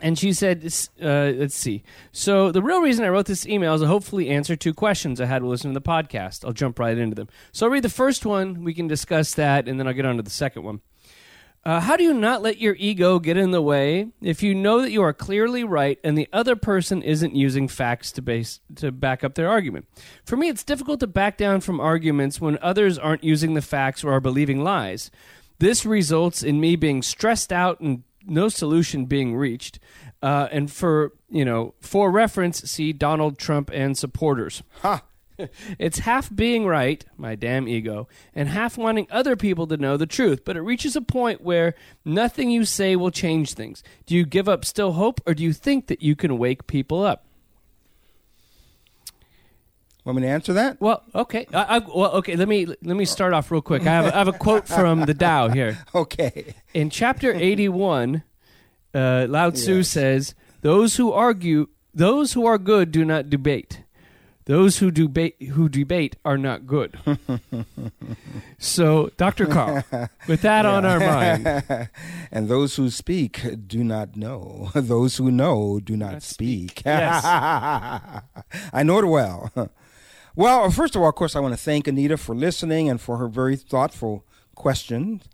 and 0.00 0.18
she 0.18 0.32
said, 0.32 0.64
uh, 1.00 1.06
let's 1.36 1.54
see. 1.54 1.84
So, 2.10 2.50
the 2.50 2.60
real 2.60 2.80
reason 2.82 3.04
I 3.04 3.08
wrote 3.10 3.26
this 3.26 3.46
email 3.46 3.74
is 3.74 3.82
to 3.82 3.86
hopefully 3.86 4.28
answer 4.30 4.56
two 4.56 4.74
questions 4.74 5.20
I 5.20 5.26
had 5.26 5.42
while 5.42 5.50
listening 5.52 5.74
to 5.74 5.78
the 5.80 5.86
podcast. 5.88 6.44
I'll 6.44 6.52
jump 6.52 6.80
right 6.80 6.98
into 6.98 7.14
them. 7.14 7.28
So, 7.52 7.66
I'll 7.66 7.72
read 7.72 7.84
the 7.84 7.88
first 7.88 8.26
one. 8.26 8.64
We 8.64 8.74
can 8.74 8.88
discuss 8.88 9.34
that, 9.34 9.68
and 9.68 9.78
then 9.78 9.86
I'll 9.86 9.94
get 9.94 10.04
on 10.04 10.16
to 10.16 10.22
the 10.24 10.30
second 10.30 10.64
one. 10.64 10.80
Uh, 11.64 11.78
how 11.78 11.96
do 11.96 12.02
you 12.02 12.12
not 12.12 12.42
let 12.42 12.58
your 12.58 12.74
ego 12.78 13.20
get 13.20 13.36
in 13.36 13.52
the 13.52 13.62
way 13.62 14.08
if 14.20 14.42
you 14.42 14.52
know 14.52 14.80
that 14.82 14.90
you 14.90 15.00
are 15.00 15.12
clearly 15.12 15.62
right 15.62 16.00
and 16.02 16.18
the 16.18 16.28
other 16.32 16.56
person 16.56 17.02
isn't 17.02 17.36
using 17.36 17.68
facts 17.68 18.10
to 18.10 18.20
base 18.20 18.58
to 18.74 18.90
back 18.90 19.22
up 19.22 19.34
their 19.34 19.48
argument? 19.48 19.86
For 20.24 20.36
me, 20.36 20.48
it's 20.48 20.64
difficult 20.64 20.98
to 21.00 21.06
back 21.06 21.36
down 21.36 21.60
from 21.60 21.78
arguments 21.78 22.40
when 22.40 22.58
others 22.60 22.98
aren't 22.98 23.22
using 23.22 23.54
the 23.54 23.62
facts 23.62 24.02
or 24.02 24.12
are 24.12 24.20
believing 24.20 24.64
lies. 24.64 25.12
This 25.60 25.86
results 25.86 26.42
in 26.42 26.60
me 26.60 26.74
being 26.74 27.00
stressed 27.00 27.52
out 27.52 27.78
and 27.78 28.02
no 28.26 28.48
solution 28.48 29.04
being 29.04 29.36
reached. 29.36 29.78
Uh, 30.20 30.48
and 30.50 30.70
for 30.70 31.12
you 31.30 31.44
know, 31.44 31.74
for 31.80 32.10
reference, 32.10 32.58
see 32.70 32.92
Donald 32.92 33.38
Trump 33.38 33.70
and 33.72 33.96
supporters. 33.96 34.64
Ha! 34.80 35.02
It's 35.78 36.00
half 36.00 36.34
being 36.34 36.66
right, 36.66 37.04
my 37.16 37.34
damn 37.34 37.68
ego, 37.68 38.08
and 38.34 38.48
half 38.48 38.76
wanting 38.78 39.06
other 39.10 39.36
people 39.36 39.66
to 39.68 39.76
know 39.76 39.96
the 39.96 40.06
truth. 40.06 40.44
But 40.44 40.56
it 40.56 40.60
reaches 40.62 40.96
a 40.96 41.00
point 41.02 41.40
where 41.40 41.74
nothing 42.04 42.50
you 42.50 42.64
say 42.64 42.96
will 42.96 43.10
change 43.10 43.54
things. 43.54 43.82
Do 44.06 44.14
you 44.14 44.24
give 44.24 44.48
up 44.48 44.64
still 44.64 44.92
hope, 44.92 45.20
or 45.26 45.34
do 45.34 45.42
you 45.42 45.52
think 45.52 45.86
that 45.88 46.02
you 46.02 46.14
can 46.16 46.38
wake 46.38 46.66
people 46.66 47.02
up? 47.02 47.24
Want 50.04 50.16
me 50.16 50.22
to 50.22 50.28
answer 50.28 50.52
that? 50.54 50.80
Well, 50.80 51.04
okay. 51.14 51.46
I, 51.52 51.62
I, 51.62 51.78
well, 51.78 52.10
okay. 52.14 52.34
Let 52.34 52.48
me 52.48 52.66
let 52.66 52.82
me 52.96 53.04
start 53.04 53.32
off 53.32 53.52
real 53.52 53.62
quick. 53.62 53.82
I 53.82 53.92
have, 53.92 54.06
I 54.12 54.18
have 54.18 54.26
a 54.28 54.32
quote 54.32 54.66
from 54.66 55.00
the 55.04 55.14
Tao 55.14 55.48
here. 55.48 55.78
Okay. 55.94 56.54
In 56.74 56.90
chapter 56.90 57.32
eighty-one, 57.32 58.24
uh, 58.94 59.26
Lao 59.28 59.50
Tzu 59.50 59.76
Yes. 59.76 59.88
says, 59.88 60.34
"Those 60.62 60.96
who 60.96 61.12
argue, 61.12 61.68
those 61.94 62.32
who 62.32 62.44
are 62.46 62.58
good, 62.58 62.90
do 62.90 63.04
not 63.04 63.30
debate. 63.30 63.82
Those 64.44 64.78
who 64.78 64.90
debate, 64.90 65.40
who 65.42 65.68
debate, 65.68 66.16
are 66.24 66.38
not 66.38 66.66
good." 66.66 66.98
so, 68.58 69.10
Doctor 69.16 69.46
Carl, 69.46 69.84
with 70.26 70.42
that 70.42 70.66
on 70.66 70.84
our 70.84 70.98
mind, 70.98 71.88
and 72.32 72.48
those 72.48 72.76
who 72.76 72.90
speak 72.90 73.42
do 73.66 73.84
not 73.84 74.16
know. 74.16 74.70
Those 74.74 75.16
who 75.16 75.30
know 75.30 75.80
do 75.80 75.96
not, 75.96 76.12
Not 76.12 76.22
speak. 76.22 76.70
speak. 76.70 76.82
Yes. 76.86 77.24
I 77.24 78.82
know 78.82 78.98
it 78.98 79.06
well. 79.06 79.50
Well, 80.34 80.70
first 80.70 80.96
of 80.96 81.02
all, 81.02 81.08
of 81.08 81.14
course, 81.14 81.36
I 81.36 81.40
want 81.40 81.52
to 81.54 81.60
thank 81.60 81.86
Anita 81.86 82.16
for 82.16 82.34
listening 82.34 82.88
and 82.88 83.00
for 83.00 83.18
her 83.18 83.28
very 83.28 83.56
thoughtful 83.56 84.24
questions. 84.54 85.28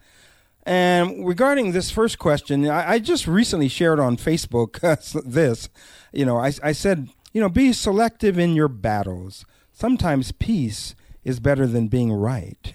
And 0.65 1.27
regarding 1.27 1.73
this 1.73 1.91
first 1.91 2.19
question, 2.19 2.69
I, 2.69 2.93
I 2.93 2.99
just 2.99 3.27
recently 3.27 3.69
shared 3.69 4.01
on 4.01 4.17
Facebook 4.17 4.81
this. 5.25 5.69
You 6.13 6.27
know, 6.27 6.37
I, 6.37 6.53
I 6.63 6.73
said, 6.73 7.09
you 7.33 7.41
know, 7.41 7.49
be 7.49 7.73
selective 7.73 8.39
in 8.39 8.55
your 8.55 8.69
battles. 8.69 9.45
Sometimes 9.73 10.33
peace 10.33 10.95
is 11.25 11.41
better 11.41 11.67
than 11.67 11.89
being 11.89 12.13
right. 12.13 12.73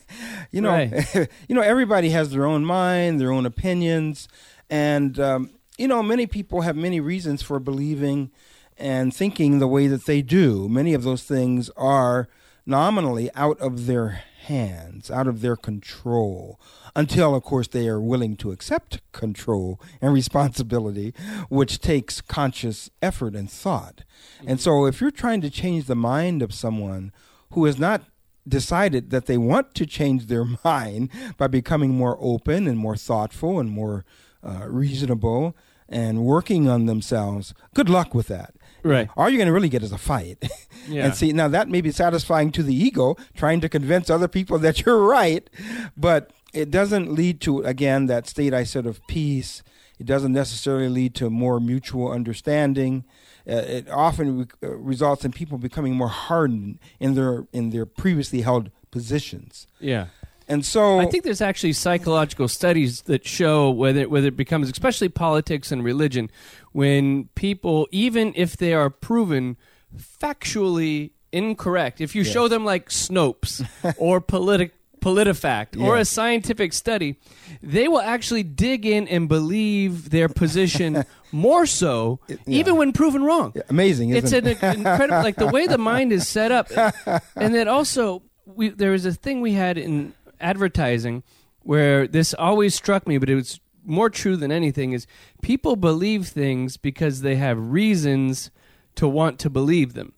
you 0.50 0.60
know, 0.60 0.70
Right. 0.70 1.28
you 1.48 1.54
know, 1.54 1.62
everybody 1.62 2.10
has 2.10 2.30
their 2.30 2.44
own 2.44 2.64
mind, 2.64 3.20
their 3.20 3.32
own 3.32 3.46
opinions, 3.46 4.28
and 4.70 5.18
um, 5.18 5.50
you 5.78 5.88
know, 5.88 6.02
many 6.02 6.26
people 6.26 6.60
have 6.62 6.76
many 6.76 7.00
reasons 7.00 7.42
for 7.42 7.58
believing 7.58 8.30
and 8.76 9.14
thinking 9.14 9.58
the 9.58 9.68
way 9.68 9.86
that 9.86 10.06
they 10.06 10.22
do. 10.22 10.68
Many 10.68 10.94
of 10.94 11.02
those 11.02 11.22
things 11.24 11.70
are 11.76 12.28
nominally 12.66 13.30
out 13.34 13.58
of 13.60 13.86
their 13.86 14.22
hands, 14.44 15.10
out 15.10 15.26
of 15.26 15.40
their 15.40 15.56
control, 15.56 16.60
until, 16.96 17.34
of 17.34 17.42
course, 17.42 17.68
they 17.68 17.88
are 17.88 18.00
willing 18.00 18.36
to 18.36 18.52
accept 18.52 19.00
control 19.12 19.80
and 20.00 20.12
responsibility, 20.12 21.12
which 21.48 21.80
takes 21.80 22.20
conscious 22.20 22.90
effort 23.02 23.34
and 23.34 23.50
thought. 23.50 24.04
And 24.46 24.60
so, 24.60 24.86
if 24.86 25.00
you're 25.00 25.10
trying 25.10 25.40
to 25.42 25.50
change 25.50 25.86
the 25.86 25.96
mind 25.96 26.42
of 26.42 26.54
someone 26.54 27.12
who 27.52 27.64
has 27.64 27.78
not 27.78 28.02
decided 28.46 29.10
that 29.10 29.26
they 29.26 29.38
want 29.38 29.74
to 29.74 29.86
change 29.86 30.26
their 30.26 30.44
mind 30.64 31.10
by 31.36 31.46
becoming 31.46 31.90
more 31.90 32.16
open 32.20 32.66
and 32.66 32.78
more 32.78 32.96
thoughtful 32.96 33.58
and 33.58 33.70
more 33.70 34.04
uh, 34.42 34.66
reasonable 34.68 35.56
and 35.88 36.24
working 36.24 36.68
on 36.68 36.86
themselves, 36.86 37.54
good 37.74 37.88
luck 37.88 38.14
with 38.14 38.28
that. 38.28 38.54
Right. 38.84 39.08
All 39.16 39.28
you're 39.28 39.38
going 39.38 39.46
to 39.48 39.52
really 39.52 39.68
get 39.68 39.82
is 39.82 39.92
a 39.92 39.98
fight. 39.98 40.38
Yeah. 40.86 41.06
and 41.06 41.14
see, 41.16 41.32
now 41.32 41.48
that 41.48 41.70
may 41.70 41.80
be 41.80 41.90
satisfying 41.90 42.52
to 42.52 42.62
the 42.62 42.74
ego, 42.74 43.16
trying 43.34 43.62
to 43.62 43.70
convince 43.70 44.10
other 44.10 44.28
people 44.28 44.58
that 44.58 44.80
you're 44.84 44.98
right, 45.02 45.48
but 45.96 46.30
it 46.52 46.70
doesn't 46.70 47.10
lead 47.10 47.40
to, 47.40 47.62
again, 47.62 48.04
that 48.06 48.28
state 48.28 48.52
I 48.52 48.64
said 48.64 48.84
of 48.84 49.00
peace. 49.06 49.62
It 49.98 50.04
doesn't 50.04 50.34
necessarily 50.34 50.90
lead 50.90 51.14
to 51.14 51.30
more 51.30 51.58
mutual 51.58 52.12
understanding. 52.12 53.04
Uh, 53.48 53.52
it 53.54 53.88
often 53.88 54.40
re- 54.40 54.46
uh, 54.62 54.76
results 54.76 55.24
in 55.24 55.32
people 55.32 55.56
becoming 55.56 55.94
more 55.94 56.08
hardened 56.08 56.78
in 57.00 57.14
their 57.14 57.46
in 57.54 57.70
their 57.70 57.86
previously 57.86 58.42
held 58.42 58.70
positions. 58.90 59.66
yeah. 59.80 60.08
And 60.48 60.64
so 60.64 60.98
I 60.98 61.06
think 61.06 61.24
there's 61.24 61.40
actually 61.40 61.72
psychological 61.72 62.48
studies 62.48 63.02
that 63.02 63.26
show 63.26 63.70
whether 63.70 64.08
whether 64.08 64.28
it 64.28 64.36
becomes 64.36 64.68
especially 64.68 65.08
politics 65.08 65.72
and 65.72 65.82
religion 65.82 66.30
when 66.72 67.28
people 67.34 67.88
even 67.90 68.32
if 68.36 68.56
they 68.56 68.74
are 68.74 68.90
proven 68.90 69.56
factually 69.96 71.10
incorrect 71.32 72.00
if 72.00 72.14
you 72.14 72.24
show 72.24 72.48
them 72.48 72.64
like 72.64 72.88
Snopes 72.90 73.66
or 73.98 74.20
politic 74.20 74.74
PolitiFact 75.00 75.80
or 75.80 75.96
a 75.98 76.04
scientific 76.04 76.72
study 76.72 77.16
they 77.62 77.88
will 77.88 78.00
actually 78.00 78.42
dig 78.42 78.86
in 78.86 79.06
and 79.08 79.28
believe 79.28 80.10
their 80.10 80.28
position 80.28 81.04
more 81.32 81.66
so 81.66 82.20
even 82.46 82.76
when 82.76 82.92
proven 82.92 83.24
wrong. 83.24 83.52
Amazing, 83.68 84.10
isn't 84.10 84.24
it's 84.24 84.32
it? 84.32 84.62
an 84.62 84.76
incredible 84.78 85.22
like 85.22 85.36
the 85.36 85.46
way 85.46 85.66
the 85.66 85.78
mind 85.78 86.12
is 86.12 86.28
set 86.28 86.52
up. 86.52 86.70
And 87.36 87.54
then 87.54 87.68
also 87.68 88.22
we 88.46 88.68
there 88.68 88.92
was 88.92 89.04
a 89.04 89.12
thing 89.12 89.40
we 89.40 89.52
had 89.52 89.76
in 89.76 90.14
advertising 90.40 91.22
where 91.62 92.06
this 92.06 92.34
always 92.34 92.74
struck 92.74 93.06
me 93.06 93.18
but 93.18 93.28
it 93.30 93.34
was 93.34 93.60
more 93.84 94.08
true 94.10 94.36
than 94.36 94.50
anything 94.50 94.92
is 94.92 95.06
people 95.42 95.76
believe 95.76 96.26
things 96.28 96.76
because 96.76 97.20
they 97.20 97.36
have 97.36 97.58
reasons 97.72 98.50
to 98.94 99.06
want 99.08 99.38
to 99.38 99.50
believe 99.50 99.94
them 99.94 100.12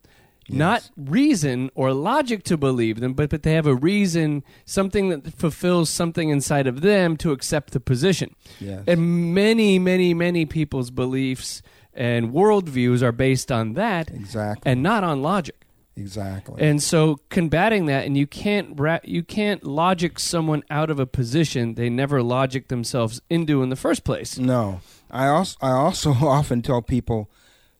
not 0.48 0.88
reason 0.96 1.68
or 1.74 1.92
logic 1.92 2.44
to 2.44 2.56
believe 2.56 3.00
them 3.00 3.12
but 3.14 3.28
but 3.30 3.42
they 3.42 3.52
have 3.54 3.66
a 3.66 3.74
reason 3.74 4.44
something 4.64 5.08
that 5.08 5.32
fulfills 5.34 5.90
something 5.90 6.28
inside 6.28 6.68
of 6.68 6.82
them 6.82 7.16
to 7.16 7.32
accept 7.32 7.72
the 7.72 7.80
position 7.80 8.32
Yes. 8.60 8.84
and 8.86 9.34
many 9.34 9.80
many 9.80 10.14
many 10.14 10.46
people's 10.46 10.92
beliefs 10.92 11.62
and 11.92 12.32
worldviews 12.32 13.02
are 13.02 13.10
based 13.10 13.50
on 13.50 13.72
that 13.72 14.10
exactly. 14.10 14.70
and 14.70 14.82
not 14.82 15.02
on 15.02 15.22
logic. 15.22 15.65
Exactly. 15.96 16.62
And 16.62 16.82
so 16.82 17.20
combating 17.30 17.86
that, 17.86 18.04
and 18.06 18.16
you 18.16 18.26
can't 18.26 18.78
ra- 18.78 19.00
you 19.04 19.22
can't 19.22 19.64
logic 19.64 20.18
someone 20.18 20.62
out 20.70 20.90
of 20.90 20.98
a 21.00 21.06
position 21.06 21.74
they 21.74 21.88
never 21.90 22.22
logic 22.22 22.68
themselves 22.68 23.20
into 23.30 23.62
in 23.62 23.68
the 23.70 23.76
first 23.76 24.04
place. 24.04 24.38
No, 24.38 24.80
I 25.10 25.26
also 25.28 25.56
I 25.62 25.70
also 25.70 26.12
often 26.22 26.62
tell 26.62 26.82
people, 26.82 27.30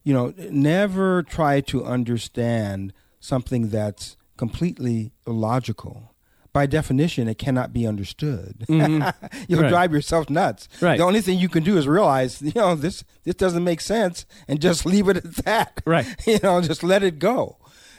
you 0.03 0.13
know, 0.13 0.33
never 0.49 1.23
try 1.23 1.61
to 1.61 1.83
understand 1.85 2.93
something 3.19 3.69
that's 3.69 4.17
completely 4.37 5.11
illogical. 5.25 6.13
By 6.53 6.65
definition, 6.65 7.27
it 7.27 7.37
cannot 7.37 7.71
be 7.71 7.85
understood. 7.85 8.65
You'll 8.67 8.79
Mm-hmm. 8.79 9.59
Right. 9.59 9.69
drive 9.69 9.91
yourself 9.93 10.27
nuts. 10.27 10.67
Right. 10.81 10.97
The 10.97 11.03
only 11.03 11.21
thing 11.21 11.37
you 11.37 11.49
can 11.49 11.63
do 11.63 11.77
is 11.77 11.87
realize, 11.87 12.41
you 12.41 12.51
know, 12.55 12.73
this 12.73 13.03
this 13.25 13.35
doesn't 13.35 13.63
make 13.63 13.79
sense, 13.81 14.25
and 14.47 14.59
just 14.59 14.83
leave 14.85 15.07
it 15.07 15.17
at 15.17 15.35
that. 15.45 15.81
Right. 15.85 16.07
you 16.25 16.39
know, 16.41 16.61
just 16.61 16.81
let 16.83 17.03
it 17.03 17.19
go. 17.19 17.57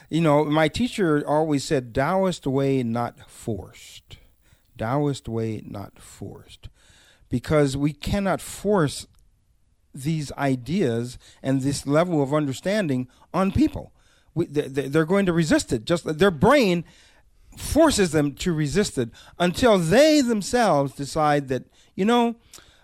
You 0.09 0.21
know, 0.21 0.43
my 0.45 0.67
teacher 0.67 1.23
always 1.27 1.63
said, 1.63 1.93
"Taoist 1.93 2.47
way, 2.47 2.81
not 2.83 3.29
forced. 3.29 4.17
Taoist 4.77 5.27
way, 5.29 5.61
not 5.65 5.99
forced." 5.99 6.69
because 7.29 7.77
we 7.77 7.93
cannot 7.93 8.41
force 8.41 9.05
these 9.93 10.31
ideas 10.31 11.19
and 11.43 11.61
this 11.61 11.85
level 11.85 12.23
of 12.23 12.33
understanding 12.33 13.07
on 13.35 13.51
people. 13.51 13.91
We, 14.33 14.47
they- 14.47 14.67
they- 14.67 14.87
they're 14.87 15.05
going 15.05 15.27
to 15.27 15.33
resist 15.33 15.71
it. 15.71 15.85
Just 15.85 16.17
their 16.17 16.31
brain 16.31 16.85
forces 17.55 18.11
them 18.13 18.33
to 18.33 18.51
resist 18.51 18.97
it 18.97 19.09
until 19.37 19.77
they 19.77 20.21
themselves 20.21 20.93
decide 20.95 21.49
that 21.49 21.65
you 21.95 22.03
know 22.05 22.35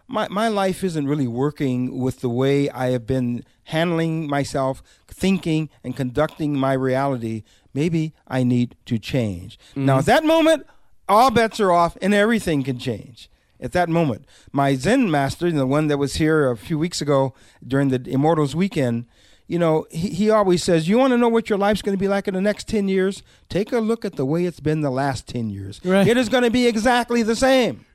my 0.08 0.28
my 0.30 0.48
life 0.48 0.84
isn't 0.84 1.08
really 1.08 1.28
working 1.28 2.00
with 2.00 2.22
the 2.22 2.30
way 2.30 2.70
I 2.70 2.88
have 2.88 3.06
been 3.06 3.44
handling 3.66 4.28
myself, 4.28 4.84
thinking 5.08 5.70
and 5.84 5.96
conducting 5.96 6.58
my 6.58 6.74
reality. 6.74 7.44
Maybe 7.74 8.14
I 8.28 8.44
need 8.44 8.76
to 8.86 8.98
change. 8.98 9.60
Now 9.76 9.94
mm-hmm. 9.94 10.00
at 10.00 10.06
that 10.06 10.24
moment, 10.24 10.68
all 11.10 11.32
bets 11.32 11.60
are 11.60 11.72
off 11.72 11.98
and 12.02 12.14
everything 12.14 12.64
can 12.64 12.80
change. 12.80 13.30
At 13.60 13.72
that 13.72 13.90
moment, 13.90 14.26
my 14.52 14.76
Zen 14.76 15.10
master, 15.10 15.52
the 15.52 15.66
one 15.66 15.88
that 15.88 15.98
was 15.98 16.16
here 16.16 16.52
a 16.52 16.58
few 16.58 16.78
weeks 16.78 17.02
ago 17.02 17.34
during 17.66 17.88
the 17.90 18.04
Immortals 18.10 18.56
weekend, 18.56 19.06
you 19.48 19.58
know, 19.60 19.86
he, 19.92 20.10
he 20.10 20.30
always 20.30 20.64
says, 20.64 20.90
You 20.90 20.98
want 20.98 21.12
to 21.12 21.18
know 21.18 21.30
what 21.30 21.50
your 21.50 21.58
life's 21.58 21.82
going 21.82 21.98
to 21.98 22.00
be 22.00 22.08
like 22.08 22.28
in 22.28 22.34
the 22.34 22.42
next 22.42 22.68
10 22.68 22.88
years? 22.88 23.24
Take 23.48 23.72
a 23.72 23.80
look 23.80 24.04
at 24.04 24.16
the 24.16 24.26
way 24.26 24.46
it's 24.46 24.60
been 24.60 24.82
the 24.82 24.90
last 24.90 25.28
10 25.28 25.50
years. 25.50 25.80
Right. 25.84 26.08
It 26.08 26.18
is 26.18 26.30
going 26.30 26.44
to 26.44 26.52
be 26.52 26.68
exactly 26.68 27.24
the 27.24 27.36
same. 27.36 27.86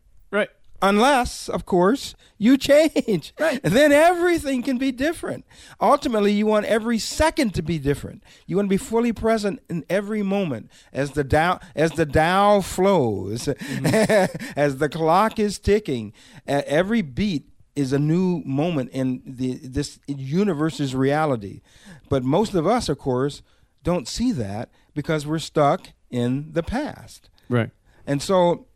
Unless, 0.82 1.48
of 1.48 1.66
course, 1.66 2.14
you 2.38 2.56
change. 2.56 3.34
Right. 3.40 3.60
Then 3.62 3.90
everything 3.92 4.62
can 4.62 4.76
be 4.76 4.92
different. 4.92 5.44
Ultimately, 5.80 6.32
you 6.32 6.46
want 6.46 6.66
every 6.66 6.98
second 6.98 7.54
to 7.54 7.62
be 7.62 7.78
different. 7.78 8.22
You 8.46 8.56
want 8.56 8.66
to 8.66 8.70
be 8.70 8.76
fully 8.76 9.12
present 9.12 9.60
in 9.68 9.84
every 9.88 10.22
moment 10.22 10.70
as 10.92 11.12
the 11.12 11.24
Tao, 11.24 11.60
as 11.74 11.92
the 11.92 12.04
Tao 12.06 12.60
flows, 12.60 13.48
as 13.84 14.76
the 14.76 14.88
clock 14.90 15.38
is 15.38 15.58
ticking. 15.58 16.12
Uh, 16.46 16.62
every 16.66 17.02
beat 17.02 17.48
is 17.74 17.92
a 17.92 17.98
new 17.98 18.42
moment 18.44 18.90
in 18.90 19.22
the 19.24 19.54
this 19.54 19.98
universe's 20.06 20.94
reality. 20.94 21.62
But 22.08 22.24
most 22.24 22.54
of 22.54 22.66
us, 22.66 22.88
of 22.88 22.98
course, 22.98 23.42
don't 23.82 24.06
see 24.06 24.32
that 24.32 24.70
because 24.94 25.26
we're 25.26 25.38
stuck 25.38 25.88
in 26.10 26.52
the 26.52 26.62
past. 26.62 27.30
Right. 27.48 27.70
And 28.06 28.20
so 28.20 28.66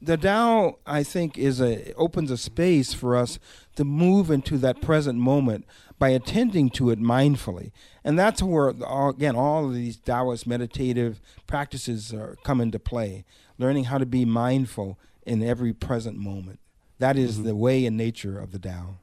the 0.00 0.16
Tao, 0.16 0.78
I 0.86 1.02
think, 1.02 1.36
is 1.36 1.60
a 1.60 1.92
opens 1.94 2.30
a 2.30 2.36
space 2.36 2.92
for 2.92 3.16
us 3.16 3.38
to 3.76 3.84
move 3.84 4.30
into 4.30 4.56
that 4.58 4.80
present 4.80 5.18
moment 5.18 5.66
by 5.98 6.10
attending 6.10 6.70
to 6.70 6.90
it 6.90 7.00
mindfully, 7.00 7.72
and 8.04 8.18
that's 8.18 8.42
where 8.42 8.70
all, 8.84 9.10
again 9.10 9.34
all 9.34 9.66
of 9.66 9.74
these 9.74 9.96
Taoist 9.96 10.46
meditative 10.46 11.20
practices 11.46 12.12
are, 12.14 12.36
come 12.44 12.60
into 12.60 12.78
play. 12.78 13.24
Learning 13.58 13.84
how 13.84 13.98
to 13.98 14.06
be 14.06 14.24
mindful 14.24 15.00
in 15.26 15.42
every 15.42 15.72
present 15.72 16.16
moment. 16.16 16.60
That 17.00 17.16
is 17.16 17.42
the 17.42 17.56
way 17.56 17.84
and 17.84 17.96
nature 17.96 18.38
of 18.38 18.52
the 18.52 18.58
Tao. 18.60 18.98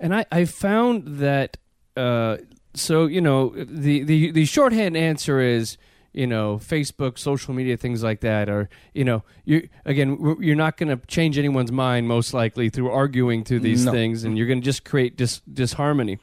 And 0.00 0.14
I, 0.14 0.24
I 0.32 0.44
found 0.46 1.18
that 1.18 1.58
uh, 1.96 2.38
so 2.74 3.06
you 3.06 3.20
know 3.20 3.50
the 3.50 4.02
the 4.02 4.30
the 4.30 4.44
shorthand 4.44 4.96
answer 4.96 5.40
is 5.40 5.76
you 6.12 6.26
know 6.26 6.56
Facebook, 6.58 7.18
social 7.18 7.54
media, 7.54 7.76
things 7.76 8.02
like 8.02 8.20
that 8.20 8.48
or 8.48 8.68
you 8.94 9.04
know 9.04 9.22
you 9.44 9.68
again 9.84 10.36
you're 10.40 10.56
not 10.56 10.76
going 10.76 10.88
to 10.88 11.06
change 11.06 11.38
anyone's 11.38 11.70
mind 11.72 12.08
most 12.08 12.32
likely 12.34 12.68
through 12.70 12.90
arguing 12.90 13.44
through 13.44 13.60
these 13.60 13.84
No. 13.84 13.92
things, 13.92 14.24
and 14.24 14.36
you're 14.38 14.46
going 14.46 14.60
to 14.60 14.64
just 14.64 14.84
create 14.84 15.16
dis- 15.16 15.42
disharmony. 15.52 16.18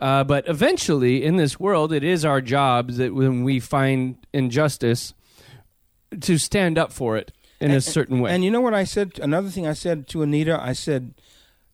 Uh, 0.00 0.24
but 0.24 0.46
eventually, 0.48 1.22
in 1.24 1.36
this 1.36 1.58
world, 1.60 1.92
it 1.92 2.02
is 2.04 2.24
our 2.24 2.40
job 2.40 2.90
that 2.92 3.14
when 3.14 3.44
we 3.44 3.60
find 3.60 4.16
injustice, 4.32 5.14
to 6.20 6.36
stand 6.38 6.76
up 6.78 6.92
for 6.92 7.16
it 7.16 7.32
in 7.60 7.70
a 7.70 7.80
certain 7.80 8.20
way. 8.20 8.30
And 8.32 8.44
you 8.44 8.50
know 8.50 8.60
what 8.60 8.74
I 8.74 8.84
said? 8.84 9.18
Another 9.22 9.48
thing 9.48 9.66
I 9.66 9.72
said 9.72 10.06
to 10.08 10.22
Anita, 10.22 10.60
I 10.60 10.72
said, 10.74 11.14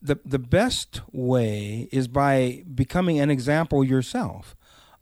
the 0.03 0.19
the 0.25 0.39
best 0.39 1.01
way 1.13 1.89
is 1.93 2.09
by 2.09 2.63
becoming 2.75 3.19
an 3.19 3.31
example 3.31 3.83
yourself 3.85 4.55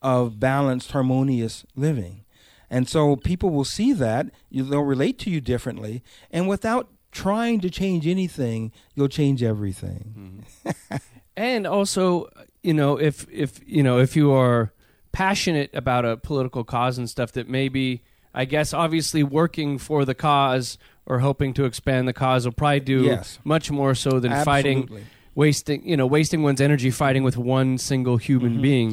of 0.02 0.40
balanced, 0.40 0.92
harmonious 0.92 1.64
living, 1.76 2.24
and 2.70 2.88
so 2.88 3.16
people 3.16 3.50
will 3.50 3.64
see 3.64 3.92
that 3.94 4.26
they'll 4.50 4.80
relate 4.82 5.18
to 5.20 5.30
you 5.30 5.40
differently, 5.40 6.02
and 6.30 6.48
without 6.48 6.88
trying 7.10 7.60
to 7.60 7.70
change 7.70 8.06
anything, 8.06 8.70
you'll 8.94 9.08
change 9.08 9.42
everything. 9.42 10.44
Mm-hmm. 10.66 10.96
and 11.36 11.66
also 11.66 12.28
you 12.62 12.74
know 12.74 12.98
if 12.98 13.26
if 13.30 13.60
you 13.66 13.82
know 13.82 13.98
if 13.98 14.16
you 14.16 14.32
are 14.32 14.72
passionate 15.12 15.70
about 15.72 16.04
a 16.04 16.16
political 16.16 16.64
cause 16.64 16.98
and 16.98 17.08
stuff 17.08 17.32
that 17.32 17.48
maybe 17.48 18.02
i 18.34 18.44
guess 18.44 18.74
obviously 18.74 19.22
working 19.22 19.78
for 19.78 20.04
the 20.04 20.14
cause 20.14 20.76
or 21.06 21.20
hoping 21.20 21.54
to 21.54 21.64
expand 21.64 22.06
the 22.06 22.12
cause 22.12 22.44
will 22.44 22.52
probably 22.52 22.80
do 22.80 23.04
Yes. 23.04 23.38
much 23.42 23.70
more 23.70 23.94
so 23.94 24.20
than 24.20 24.32
fighting 24.44 24.80
Absolutely. 24.82 25.06
Wasting 25.42 25.80
you 25.90 25.96
know 25.98 26.06
wasting 26.18 26.40
one's 26.48 26.60
energy 26.68 26.90
fighting 27.02 27.22
with 27.28 27.36
one 27.58 27.78
single 27.78 28.16
human 28.28 28.54
being 28.68 28.90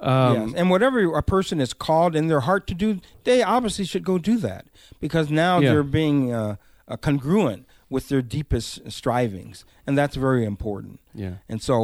um, 0.00 0.10
Mm-hmm. 0.10 0.46
yes. 0.48 0.54
And 0.58 0.66
whatever 0.70 0.98
a 1.22 1.22
person 1.36 1.56
is 1.66 1.72
called 1.86 2.12
in 2.20 2.24
their 2.28 2.40
heart 2.48 2.66
to 2.70 2.74
do, 2.84 2.88
they 3.28 3.38
obviously 3.56 3.84
should 3.90 4.04
go 4.12 4.16
do 4.18 4.36
that 4.48 4.62
because 5.04 5.26
now 5.44 5.54
Yeah. 5.60 5.70
they're 5.70 5.90
being 6.02 6.20
uh, 6.40 6.56
congruent 7.00 7.62
with 7.90 8.04
their 8.10 8.20
deepest 8.36 8.90
strivings, 8.98 9.64
and 9.86 9.96
that's 10.00 10.14
very 10.26 10.44
important. 10.44 11.00
yeah 11.14 11.34
And 11.48 11.58
so, 11.68 11.76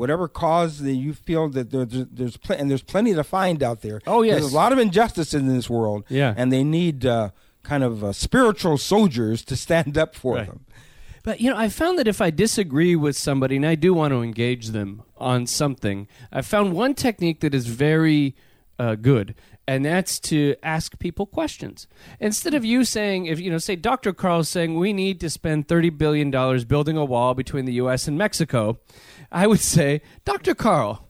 whatever 0.00 0.28
cause 0.28 0.72
that 0.86 0.96
you 1.04 1.12
feel 1.28 1.48
that 1.56 1.66
there's 1.70 1.94
there's 2.18 2.36
pl- 2.44 2.56
and 2.60 2.66
there's 2.70 2.82
plenty 2.94 3.12
to 3.14 3.24
find 3.24 3.62
out 3.68 3.78
there. 3.86 3.98
Oh, 4.06 4.22
yes. 4.22 4.34
there's 4.40 4.52
a 4.52 4.56
lot 4.64 4.72
of 4.74 4.78
injustice 4.78 5.30
in 5.38 5.44
this 5.56 5.68
world. 5.76 6.00
Yeah. 6.20 6.34
and 6.38 6.46
they 6.54 6.64
need 6.78 6.96
uh, 7.06 7.30
kind 7.70 7.82
of 7.88 7.94
uh, 8.04 8.12
spiritual 8.12 8.76
soldiers 8.78 9.38
to 9.50 9.54
stand 9.56 9.96
up 10.02 10.14
for 10.14 10.34
Right. 10.36 10.46
them. 10.50 10.60
But 11.26 11.40
you 11.40 11.50
know, 11.50 11.56
I 11.56 11.68
found 11.68 11.98
that 11.98 12.06
if 12.06 12.20
I 12.20 12.30
disagree 12.30 12.94
with 12.94 13.16
somebody 13.16 13.56
and 13.56 13.66
I 13.66 13.74
do 13.74 13.92
want 13.92 14.12
to 14.12 14.22
engage 14.22 14.68
them 14.68 15.02
on 15.16 15.48
something, 15.48 16.06
I 16.30 16.40
found 16.40 16.72
one 16.72 16.94
technique 16.94 17.40
that 17.40 17.52
is 17.52 17.66
very 17.66 18.36
uh, 18.78 18.94
good, 18.94 19.34
and 19.66 19.84
that's 19.84 20.20
to 20.20 20.54
ask 20.62 20.96
people 21.00 21.26
questions 21.26 21.88
instead 22.20 22.54
of 22.54 22.64
you 22.64 22.84
saying, 22.84 23.26
if 23.26 23.40
you 23.40 23.50
know, 23.50 23.58
say 23.58 23.74
Dr. 23.74 24.12
Carl's 24.12 24.48
saying 24.48 24.76
we 24.78 24.92
need 24.92 25.18
to 25.18 25.28
spend 25.28 25.66
thirty 25.66 25.90
billion 25.90 26.30
dollars 26.30 26.64
building 26.64 26.96
a 26.96 27.04
wall 27.04 27.34
between 27.34 27.64
the 27.64 27.72
U.S. 27.72 28.06
and 28.06 28.16
Mexico, 28.16 28.78
I 29.32 29.48
would 29.48 29.58
say, 29.58 30.02
Dr. 30.24 30.54
Carl. 30.54 31.08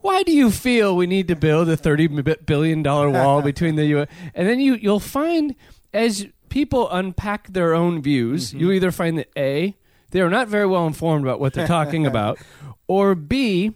Why 0.00 0.22
do 0.22 0.32
you 0.32 0.50
feel 0.50 0.94
we 0.94 1.06
need 1.06 1.28
to 1.28 1.34
build 1.34 1.70
a 1.70 1.78
thirty 1.78 2.08
billion 2.08 2.82
dollar 2.82 3.08
wall 3.08 3.40
between 3.52 3.76
the 3.76 3.86
U.S. 3.86 4.08
and 4.34 4.46
then 4.46 4.60
you 4.60 4.74
you'll 4.74 5.00
find 5.00 5.54
as 5.94 6.26
people 6.56 6.88
unpack 6.90 7.52
their 7.52 7.74
own 7.74 8.00
views, 8.00 8.48
mm-hmm. 8.48 8.60
you 8.60 8.72
either 8.72 8.90
find 8.90 9.18
that 9.18 9.28
a 9.36 9.76
they 10.10 10.22
are 10.22 10.30
not 10.30 10.48
very 10.48 10.66
well 10.66 10.86
informed 10.86 11.22
about 11.22 11.38
what 11.38 11.52
they're 11.52 11.66
talking 11.66 12.06
about, 12.12 12.38
or 12.88 13.14
b 13.14 13.74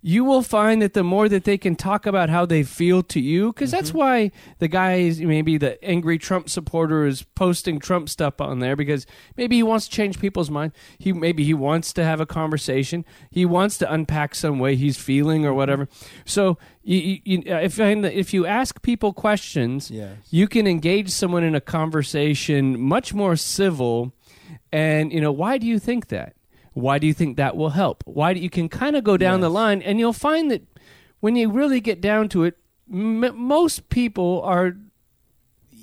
you 0.00 0.24
will 0.24 0.42
find 0.42 0.80
that 0.80 0.94
the 0.94 1.02
more 1.02 1.28
that 1.28 1.42
they 1.42 1.58
can 1.58 1.74
talk 1.74 2.06
about 2.06 2.30
how 2.30 2.46
they 2.46 2.62
feel 2.62 3.02
to 3.02 3.20
you, 3.20 3.52
because 3.52 3.72
that's 3.72 3.88
mm-hmm. 3.88 3.98
why 3.98 4.30
the 4.58 4.68
guys, 4.68 5.20
maybe 5.20 5.58
the 5.58 5.82
angry 5.84 6.18
Trump 6.18 6.48
supporter, 6.48 7.04
is 7.04 7.22
posting 7.22 7.80
Trump 7.80 8.08
stuff 8.08 8.40
on 8.40 8.60
there 8.60 8.76
because 8.76 9.06
maybe 9.36 9.56
he 9.56 9.62
wants 9.62 9.88
to 9.88 9.90
change 9.90 10.20
people's 10.20 10.50
mind. 10.50 10.72
He 10.98 11.12
maybe 11.12 11.42
he 11.42 11.52
wants 11.52 11.92
to 11.94 12.04
have 12.04 12.20
a 12.20 12.26
conversation. 12.26 13.04
He 13.30 13.44
wants 13.44 13.76
to 13.78 13.92
unpack 13.92 14.36
some 14.36 14.60
way 14.60 14.76
he's 14.76 14.96
feeling 14.96 15.44
or 15.44 15.48
mm-hmm. 15.48 15.56
whatever. 15.56 15.88
So 16.24 16.58
you, 16.84 17.18
you, 17.24 17.42
if 17.46 17.80
if 17.80 18.32
you 18.32 18.46
ask 18.46 18.80
people 18.82 19.12
questions, 19.12 19.90
Yes. 19.90 20.16
you 20.30 20.46
can 20.46 20.68
engage 20.68 21.10
someone 21.10 21.42
in 21.42 21.56
a 21.56 21.60
conversation 21.60 22.80
much 22.80 23.14
more 23.14 23.34
civil. 23.34 24.12
And 24.70 25.12
you 25.12 25.20
know 25.20 25.32
why 25.32 25.58
do 25.58 25.66
you 25.66 25.78
think 25.80 26.08
that? 26.08 26.34
Why 26.72 26.98
do 26.98 27.06
you 27.06 27.14
think 27.14 27.36
that 27.36 27.56
will 27.56 27.70
help? 27.70 28.02
Why 28.06 28.32
do 28.34 28.40
you 28.40 28.50
can 28.50 28.68
kind 28.68 28.96
of 28.96 29.04
go 29.04 29.16
down 29.16 29.40
the 29.40 29.50
line, 29.50 29.82
and 29.82 29.98
you'll 29.98 30.12
find 30.12 30.50
that 30.50 30.62
when 31.20 31.36
you 31.36 31.50
really 31.50 31.80
get 31.80 32.00
down 32.00 32.28
to 32.30 32.44
it, 32.44 32.56
m- 32.92 33.36
most 33.36 33.88
people 33.88 34.40
are, 34.42 34.76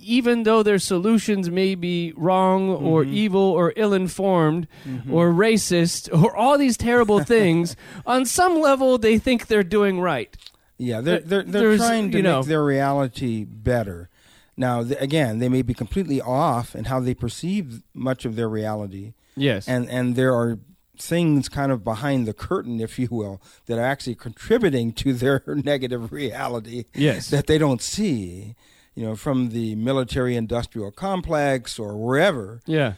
even 0.01 0.43
though 0.43 0.63
their 0.63 0.79
solutions 0.79 1.49
may 1.49 1.75
be 1.75 2.13
wrong 2.15 2.69
or 2.69 3.03
mm-hmm. 3.03 3.13
evil 3.13 3.41
or 3.41 3.73
ill-informed 3.75 4.67
mm-hmm. 4.87 5.13
or 5.13 5.31
racist 5.31 6.11
or 6.13 6.35
all 6.35 6.57
these 6.57 6.77
terrible 6.77 7.19
things, 7.23 7.75
on 8.05 8.25
some 8.25 8.59
level 8.59 8.97
they 8.97 9.17
think 9.17 9.47
they're 9.47 9.63
doing 9.63 9.99
right. 9.99 10.35
Yeah, 10.77 11.01
they're 11.01 11.19
they're, 11.19 11.43
they're 11.43 11.61
There's, 11.61 11.79
trying 11.79 12.11
to 12.11 12.17
make 12.17 12.23
know- 12.23 12.43
their 12.43 12.63
reality 12.63 13.43
better. 13.45 14.09
Now, 14.57 14.83
th- 14.83 14.99
again, 15.01 15.39
they 15.39 15.49
may 15.49 15.61
be 15.61 15.73
completely 15.73 16.21
off 16.21 16.75
in 16.75 16.85
how 16.85 17.01
they 17.01 17.13
perceive 17.13 17.83
much 17.93 18.23
of 18.23 18.37
their 18.37 18.47
reality, 18.47 19.13
Yes. 19.35 19.67
and 19.67 19.89
and 19.89 20.15
there 20.15 20.33
are 20.33 20.59
things 20.99 21.49
kind 21.49 21.71
of 21.71 21.83
behind 21.83 22.27
the 22.27 22.33
curtain, 22.33 22.79
if 22.79 22.97
you 22.99 23.07
will, 23.11 23.41
that 23.65 23.77
are 23.77 23.85
actually 23.85 24.15
contributing 24.15 24.93
to 24.93 25.13
their 25.13 25.43
negative 25.47 26.11
reality. 26.11 26.85
Yes. 26.93 27.29
that 27.29 27.47
they 27.47 27.57
don't 27.57 27.81
see, 27.81 28.55
you 28.95 29.03
know, 29.03 29.15
from 29.15 29.49
the 29.49 29.75
military-industrial 29.75 30.91
complex 30.91 31.77
or 31.79 31.97
wherever 31.97 32.61
yeah. 32.65 32.93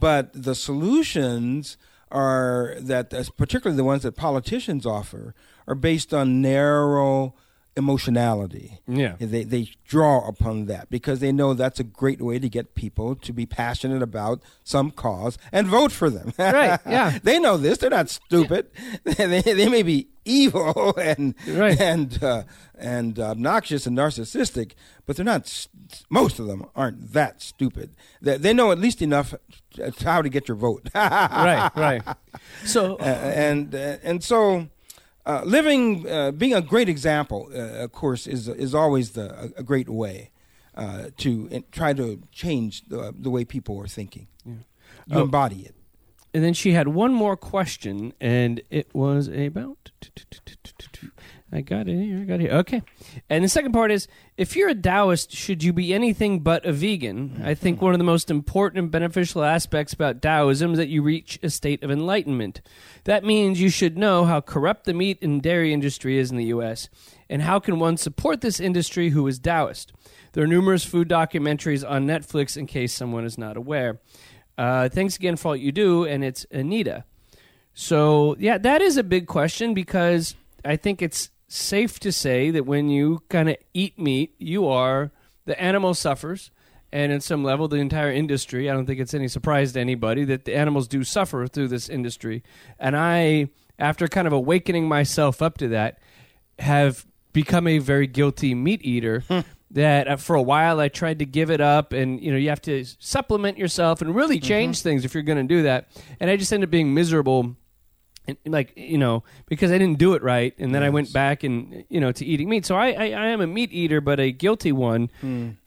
but 0.00 0.30
the 0.32 0.54
solutions 0.54 1.76
are 2.10 2.74
that 2.80 3.10
particularly 3.36 3.76
the 3.76 3.84
ones 3.84 4.02
that 4.02 4.12
politicians 4.12 4.86
offer 4.86 5.34
are 5.66 5.74
based 5.74 6.14
on 6.14 6.40
narrow 6.40 7.34
emotionality 7.78 8.78
Yeah. 8.86 9.14
they, 9.18 9.44
they 9.44 9.70
draw 9.86 10.26
upon 10.28 10.66
that 10.66 10.90
because 10.90 11.20
they 11.20 11.32
know 11.32 11.54
that's 11.54 11.80
a 11.80 11.84
great 11.84 12.20
way 12.20 12.38
to 12.38 12.48
get 12.48 12.74
people 12.74 13.14
to 13.14 13.32
be 13.32 13.46
passionate 13.46 14.02
about 14.02 14.40
some 14.64 14.90
cause 14.90 15.38
and 15.52 15.66
vote 15.68 15.92
for 15.92 16.10
them 16.10 16.32
Right, 16.38 16.78
yeah. 16.86 17.18
they 17.22 17.38
know 17.38 17.56
this 17.56 17.78
they're 17.78 17.90
not 18.00 18.10
stupid 18.10 18.70
they, 19.04 19.40
they 19.40 19.68
may 19.68 19.82
be 19.82 20.08
evil 20.24 20.94
and 21.10 21.34
Right. 21.46 21.80
and 21.80 22.22
uh, 22.22 22.42
and 22.80 23.18
obnoxious 23.18 23.86
and 23.88 23.96
narcissistic, 23.98 24.72
but 25.04 25.16
they're 25.16 25.24
not. 25.24 25.66
Most 26.10 26.38
of 26.38 26.46
them 26.46 26.64
aren't 26.76 27.12
that 27.12 27.42
stupid. 27.42 27.96
They, 28.22 28.36
they 28.36 28.52
know 28.52 28.70
at 28.70 28.78
least 28.78 29.02
enough 29.02 29.34
how 30.04 30.22
to 30.22 30.28
get 30.28 30.46
your 30.46 30.56
vote. 30.56 30.88
right, 30.94 31.70
right. 31.74 32.02
So 32.64 32.94
Uh, 33.00 33.02
and 33.48 33.74
uh, 33.74 33.96
and 34.04 34.22
so 34.22 34.68
uh, 35.28 35.42
living, 35.44 36.08
uh, 36.08 36.30
being 36.32 36.54
a 36.54 36.62
great 36.62 36.88
example, 36.88 37.50
uh, 37.54 37.84
of 37.84 37.92
course, 37.92 38.26
is 38.26 38.48
is 38.48 38.74
always 38.74 39.10
the 39.10 39.52
a, 39.56 39.62
great 39.62 39.88
way 39.88 40.30
uh, 40.74 41.10
to 41.18 41.62
try 41.70 41.92
to 41.92 42.22
change 42.32 42.82
the 42.88 43.14
the 43.24 43.30
way 43.30 43.44
people 43.44 43.74
are 43.82 43.88
thinking. 43.88 44.26
You 44.44 45.18
Oh. 45.18 45.22
embody 45.22 45.60
it. 45.68 45.74
And 46.34 46.44
then 46.44 46.54
she 46.54 46.72
had 46.72 46.88
one 46.88 47.12
more 47.14 47.36
question, 47.36 48.12
and 48.20 48.60
it 48.70 48.94
was 48.94 49.28
about. 49.28 49.90
I 51.50 51.62
got 51.62 51.88
it 51.88 51.98
here. 51.98 52.20
I 52.20 52.24
got 52.24 52.34
it 52.34 52.40
here. 52.42 52.52
Okay. 52.52 52.82
And 53.30 53.42
the 53.42 53.48
second 53.48 53.72
part 53.72 53.90
is 53.90 54.06
if 54.36 54.54
you're 54.54 54.68
a 54.68 54.74
Taoist, 54.74 55.32
should 55.32 55.62
you 55.62 55.72
be 55.72 55.94
anything 55.94 56.40
but 56.40 56.66
a 56.66 56.72
vegan? 56.72 57.40
I 57.42 57.54
think 57.54 57.80
one 57.80 57.94
of 57.94 57.98
the 57.98 58.04
most 58.04 58.30
important 58.30 58.82
and 58.82 58.90
beneficial 58.90 59.42
aspects 59.42 59.94
about 59.94 60.20
Taoism 60.20 60.72
is 60.72 60.78
that 60.78 60.88
you 60.88 61.00
reach 61.00 61.38
a 61.42 61.48
state 61.48 61.82
of 61.82 61.90
enlightenment. 61.90 62.60
That 63.04 63.24
means 63.24 63.60
you 63.60 63.70
should 63.70 63.96
know 63.96 64.26
how 64.26 64.42
corrupt 64.42 64.84
the 64.84 64.92
meat 64.92 65.22
and 65.22 65.40
dairy 65.40 65.72
industry 65.72 66.18
is 66.18 66.30
in 66.30 66.36
the 66.36 66.44
U.S., 66.46 66.90
and 67.30 67.42
how 67.42 67.58
can 67.58 67.78
one 67.78 67.96
support 67.96 68.40
this 68.40 68.60
industry 68.60 69.10
who 69.10 69.26
is 69.26 69.38
Taoist. 69.38 69.92
There 70.32 70.44
are 70.44 70.46
numerous 70.46 70.84
food 70.84 71.08
documentaries 71.08 71.88
on 71.88 72.06
Netflix 72.06 72.56
in 72.56 72.66
case 72.66 72.92
someone 72.92 73.24
is 73.24 73.38
not 73.38 73.56
aware. 73.56 74.00
Uh, 74.56 74.88
thanks 74.88 75.16
again 75.16 75.36
for 75.36 75.48
all 75.48 75.56
you 75.56 75.72
do, 75.72 76.04
and 76.04 76.24
it's 76.24 76.44
Anita. 76.50 77.04
So, 77.72 78.34
yeah, 78.38 78.58
that 78.58 78.82
is 78.82 78.96
a 78.96 79.02
big 79.02 79.26
question 79.26 79.72
because 79.72 80.34
I 80.64 80.76
think 80.76 81.00
it's 81.00 81.30
safe 81.48 81.98
to 82.00 82.12
say 82.12 82.50
that 82.50 82.66
when 82.66 82.88
you 82.88 83.22
kind 83.28 83.48
of 83.48 83.56
eat 83.74 83.98
meat, 83.98 84.34
you 84.38 84.66
are 84.68 85.10
the 85.46 85.60
animal 85.60 85.94
suffers, 85.94 86.50
and 86.92 87.10
in 87.10 87.20
some 87.20 87.42
level, 87.42 87.68
the 87.68 87.76
entire 87.76 88.12
industry. 88.12 88.70
I 88.70 88.74
don't 88.74 88.86
think 88.86 89.00
it's 89.00 89.14
any 89.14 89.28
surprise 89.28 89.72
to 89.72 89.80
anybody 89.80 90.24
that 90.24 90.44
the 90.44 90.54
animals 90.54 90.86
do 90.86 91.04
suffer 91.04 91.46
through 91.46 91.68
this 91.68 91.88
industry. 91.88 92.42
And 92.78 92.96
I, 92.96 93.48
after 93.78 94.08
kind 94.08 94.26
of 94.26 94.32
awakening 94.32 94.88
myself 94.88 95.42
up 95.42 95.58
to 95.58 95.68
that, 95.68 95.98
have 96.58 97.06
become 97.32 97.66
a 97.66 97.78
very 97.78 98.06
guilty 98.06 98.54
meat 98.54 98.84
eater. 98.84 99.24
that 99.70 100.08
uh, 100.08 100.16
for 100.16 100.34
a 100.34 100.42
while 100.42 100.80
I 100.80 100.88
tried 100.88 101.18
to 101.18 101.26
give 101.26 101.50
it 101.50 101.60
up, 101.60 101.92
and 101.92 102.22
you 102.22 102.30
know 102.30 102.38
you 102.38 102.48
have 102.48 102.62
to 102.62 102.84
supplement 102.98 103.58
yourself 103.58 104.00
and 104.00 104.14
really 104.14 104.40
change 104.40 104.80
things 104.80 105.04
if 105.04 105.14
you're 105.14 105.22
going 105.22 105.46
to 105.46 105.54
do 105.54 105.62
that. 105.62 105.88
And 106.20 106.30
I 106.30 106.36
just 106.36 106.52
ended 106.52 106.68
up 106.68 106.70
being 106.70 106.94
miserable 106.94 107.56
and, 108.28 108.36
like 108.46 108.72
you 108.76 108.98
know 108.98 109.24
because 109.46 109.72
I 109.72 109.78
didn't 109.78 109.98
do 109.98 110.14
it 110.14 110.22
right, 110.22 110.54
and 110.58 110.74
then 110.74 110.82
I 110.82 110.90
went 110.90 111.12
back 111.12 111.42
and 111.42 111.84
you 111.88 112.00
know 112.00 112.12
to 112.12 112.24
eating 112.24 112.48
meat. 112.48 112.66
So 112.66 112.76
I 112.76 112.90
I, 112.90 113.04
I 113.10 113.26
am 113.28 113.40
a 113.40 113.46
meat 113.46 113.72
eater, 113.72 114.00
but 114.00 114.20
a 114.20 114.30
guilty 114.30 114.72
one. 114.72 115.10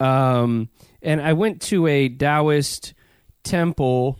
Um, 0.00 0.68
and 1.02 1.20
I 1.20 1.32
went 1.32 1.60
to 1.62 1.86
a 1.86 2.08
Taoist 2.08 2.94
temple 3.42 4.18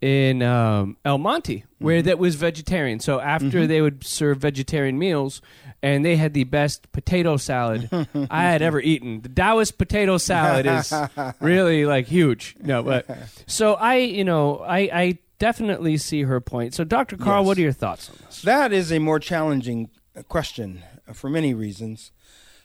in 0.00 0.42
um, 0.42 0.96
El 1.04 1.18
Monte 1.18 1.64
where 1.78 2.02
that 2.02 2.18
was 2.18 2.36
vegetarian. 2.36 3.00
So 3.00 3.20
after 3.20 3.66
they 3.66 3.80
would 3.80 4.04
serve 4.04 4.38
vegetarian 4.38 4.98
meals, 4.98 5.42
and 5.82 6.04
they 6.04 6.16
had 6.16 6.34
the 6.34 6.44
best 6.44 6.92
potato 6.92 7.36
salad 7.36 7.88
I 8.30 8.42
had 8.42 8.62
ever 8.62 8.80
eaten. 8.80 9.22
The 9.22 9.28
Taoist 9.30 9.78
potato 9.78 10.18
salad 10.18 10.66
is 10.66 10.92
really 11.40 11.86
like 11.86 12.06
huge. 12.06 12.56
No, 12.60 12.82
but 12.82 13.06
so 13.46 13.74
I, 13.74 13.96
you 13.96 14.24
know, 14.24 14.58
I, 14.58 14.78
I 14.78 15.18
definitely 15.40 15.96
see 15.96 16.22
her 16.22 16.40
point. 16.40 16.74
So, 16.74 16.84
Dr. 16.84 17.16
Carl, 17.16 17.42
Yes. 17.42 17.46
what 17.48 17.58
are 17.58 17.62
your 17.62 17.72
thoughts 17.72 18.08
on 18.08 18.16
this? 18.24 18.42
That 18.42 18.72
is 18.72 18.92
a 18.92 19.00
more 19.00 19.18
challenging 19.18 19.90
question 20.28 20.82
uh, 21.08 21.12
for 21.12 21.28
many 21.28 21.52
reasons. 21.52 22.12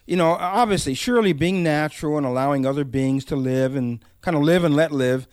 You 0.06 0.14
know, 0.16 0.32
obviously, 0.34 0.94
surely 0.94 1.32
being 1.32 1.64
natural 1.64 2.16
and 2.16 2.24
allowing 2.24 2.64
other 2.64 2.84
beings 2.84 3.24
to 3.24 3.34
live 3.34 3.74
and 3.74 3.98
kind 4.20 4.36
of 4.36 4.44
live 4.44 4.62
and 4.62 4.76
let 4.76 4.92
live 4.92 5.26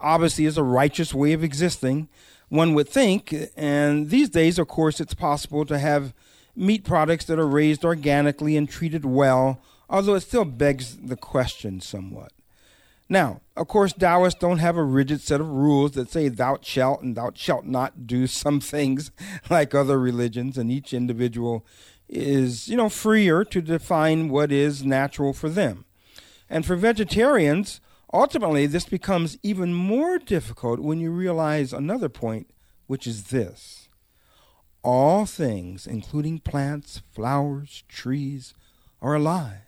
obviously 0.00 0.44
is 0.44 0.58
a 0.58 0.62
righteous 0.62 1.14
way 1.14 1.32
of 1.32 1.42
existing, 1.42 2.08
one 2.50 2.74
would 2.74 2.88
think. 2.88 3.34
And 3.56 4.10
these 4.10 4.28
days, 4.28 4.58
of 4.58 4.68
course, 4.68 5.00
it's 5.00 5.14
possible 5.14 5.64
to 5.64 5.78
have 5.78 6.12
meat 6.54 6.84
products 6.84 7.24
that 7.24 7.38
are 7.38 7.46
raised 7.46 7.84
organically 7.84 8.56
and 8.56 8.68
treated 8.68 9.04
well, 9.04 9.60
although 9.88 10.14
it 10.14 10.20
still 10.20 10.44
begs 10.44 10.96
the 10.96 11.16
question 11.16 11.80
somewhat. 11.80 12.32
Now, 13.08 13.40
of 13.56 13.68
course, 13.68 13.92
Taoists 13.92 14.38
don't 14.38 14.58
have 14.58 14.76
a 14.76 14.84
rigid 14.84 15.20
set 15.22 15.40
of 15.40 15.48
rules 15.48 15.92
that 15.92 16.10
say 16.10 16.28
thou 16.28 16.58
shalt 16.60 17.02
and 17.02 17.16
thou 17.16 17.30
shalt 17.34 17.64
not 17.64 18.06
do 18.06 18.26
some 18.26 18.60
things 18.60 19.10
like 19.48 19.74
other 19.74 19.98
religions, 19.98 20.58
and 20.58 20.70
each 20.70 20.92
individual 20.92 21.64
is, 22.08 22.68
you 22.68 22.76
know, 22.76 22.88
freer 22.88 23.44
to 23.44 23.60
define 23.60 24.28
what 24.28 24.52
is 24.52 24.84
natural 24.84 25.32
for 25.32 25.48
them. 25.48 25.84
And 26.48 26.64
for 26.64 26.76
vegetarians, 26.76 27.80
ultimately, 28.12 28.66
this 28.66 28.86
becomes 28.86 29.38
even 29.42 29.74
more 29.74 30.18
difficult 30.18 30.80
when 30.80 31.00
you 31.00 31.10
realize 31.10 31.72
another 31.72 32.08
point, 32.08 32.50
which 32.86 33.06
is 33.06 33.24
this 33.24 33.88
all 34.82 35.26
things, 35.26 35.86
including 35.86 36.38
plants, 36.38 37.02
flowers, 37.12 37.82
trees, 37.88 38.54
are 39.02 39.14
alive. 39.14 39.66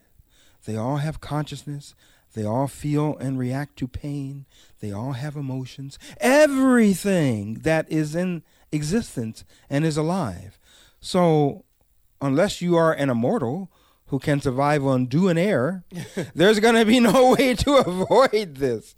They 0.64 0.76
all 0.76 0.98
have 0.98 1.20
consciousness. 1.20 1.94
They 2.34 2.44
all 2.44 2.68
feel 2.68 3.16
and 3.18 3.38
react 3.38 3.76
to 3.78 3.88
pain. 3.88 4.46
They 4.80 4.92
all 4.92 5.12
have 5.12 5.36
emotions. 5.36 5.98
Everything 6.20 7.54
that 7.62 7.90
is 7.90 8.14
in 8.14 8.42
existence 8.72 9.44
and 9.68 9.84
is 9.84 9.96
alive. 9.96 10.58
So, 11.00 11.64
unless 12.20 12.60
you 12.60 12.76
are 12.76 12.92
an 12.92 13.10
immortal 13.10 13.70
who 14.06 14.18
can 14.18 14.40
survive 14.40 14.84
on 14.84 15.06
dew 15.06 15.28
and 15.28 15.38
air, 15.38 15.84
there's 16.34 16.60
going 16.60 16.74
to 16.74 16.84
be 16.84 17.00
no 17.00 17.32
way 17.32 17.54
to 17.54 17.76
avoid 17.86 18.56
this. 18.56 18.96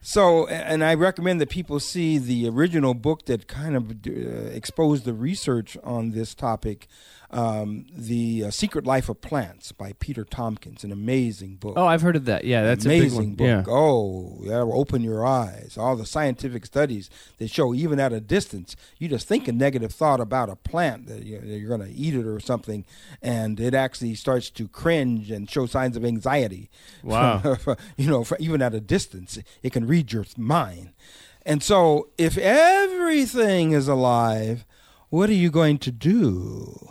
So, 0.00 0.46
and 0.46 0.84
I 0.84 0.94
recommend 0.94 1.40
that 1.40 1.50
people 1.50 1.80
see 1.80 2.18
the 2.18 2.48
original 2.48 2.94
book 2.94 3.26
that 3.26 3.48
kind 3.48 3.74
of 3.74 3.90
uh, 4.06 4.10
exposed 4.54 5.04
the 5.04 5.14
research 5.14 5.76
on 5.82 6.12
this 6.12 6.32
topic, 6.32 6.86
um, 7.30 7.86
The 7.92 8.44
uh, 8.46 8.50
Secret 8.50 8.86
Life 8.86 9.08
of 9.08 9.20
Plants 9.20 9.72
by 9.72 9.92
Peter 9.98 10.24
Tompkins, 10.24 10.84
an 10.84 10.92
amazing 10.92 11.56
book. 11.56 11.74
Oh, 11.76 11.86
I've 11.86 12.02
heard 12.02 12.16
of 12.16 12.24
that. 12.26 12.44
Yeah, 12.44 12.62
that's 12.62 12.84
amazing 12.84 13.32
a 13.32 13.34
big 13.36 13.48
one. 13.54 13.62
book. 13.64 13.68
Oh, 13.72 14.38
that 14.46 14.64
will 14.66 14.78
open 14.78 15.02
your 15.02 15.26
eyes. 15.26 15.76
All 15.78 15.96
the 15.96 16.06
scientific 16.06 16.64
studies 16.66 17.10
that 17.38 17.50
show, 17.50 17.74
even 17.74 17.98
at 17.98 18.12
a 18.12 18.20
distance, 18.20 18.76
you 18.98 19.08
just 19.08 19.26
think 19.26 19.48
a 19.48 19.52
negative 19.52 19.92
thought 19.92 20.20
about 20.20 20.48
a 20.48 20.56
plant 20.56 21.06
that 21.08 21.24
you- 21.24 21.40
that 21.40 21.46
you're 21.58 21.68
going 21.76 21.80
to 21.88 21.92
eat 21.94 22.14
it 22.14 22.26
or 22.26 22.38
something, 22.40 22.84
and 23.22 23.58
it 23.60 23.74
actually 23.74 24.14
starts 24.14 24.48
to 24.50 24.68
cringe 24.68 25.30
and 25.30 25.50
show 25.50 25.66
signs 25.66 25.96
of 25.96 26.04
anxiety. 26.04 26.70
Wow. 27.02 27.56
you 27.96 28.08
know, 28.10 28.24
even 28.38 28.60
at 28.62 28.74
a 28.74 28.80
distance, 28.80 29.38
it 29.62 29.72
can 29.72 29.86
read 29.86 30.12
your 30.12 30.24
mind. 30.36 30.90
And 31.44 31.62
so, 31.62 32.08
if 32.18 32.36
everything 32.36 33.72
is 33.72 33.86
alive, 33.88 34.64
what 35.10 35.30
are 35.30 35.34
you 35.34 35.50
going 35.50 35.78
to 35.78 35.90
do? 35.90 36.88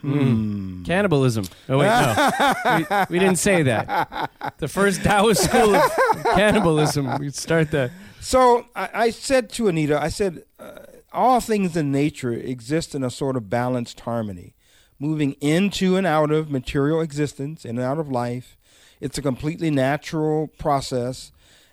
Hmm. 0.00 0.82
Cannibalism. 0.84 1.44
Oh 1.68 1.78
wait, 1.78 1.88
no, 1.88 2.76
we, 2.78 2.96
we 3.10 3.18
didn't 3.18 3.36
say 3.36 3.62
that. 3.64 4.30
The 4.56 4.68
first 4.68 5.02
Taoist 5.02 5.44
school 5.44 5.74
of 5.74 5.92
cannibalism. 6.34 7.18
We 7.18 7.30
start 7.30 7.70
that. 7.72 7.90
So 8.20 8.66
I, 8.74 8.88
I 8.94 9.10
said 9.10 9.50
to 9.50 9.68
Anita, 9.68 10.00
I 10.00 10.08
said, 10.08 10.44
uh, 10.58 10.78
all 11.12 11.40
things 11.40 11.76
in 11.76 11.92
nature 11.92 12.32
exist 12.32 12.94
in 12.94 13.04
a 13.04 13.10
sort 13.10 13.36
of 13.36 13.50
balanced 13.50 14.00
harmony, 14.00 14.54
moving 14.98 15.32
into 15.40 15.96
and 15.96 16.06
out 16.06 16.30
of 16.30 16.50
material 16.50 17.00
existence, 17.02 17.64
in 17.66 17.76
and 17.76 17.86
out 17.86 17.98
of 17.98 18.08
life. 18.08 18.56
It's 19.00 19.18
a 19.18 19.22
completely 19.22 19.70
natural 19.70 20.46
process. 20.46 21.30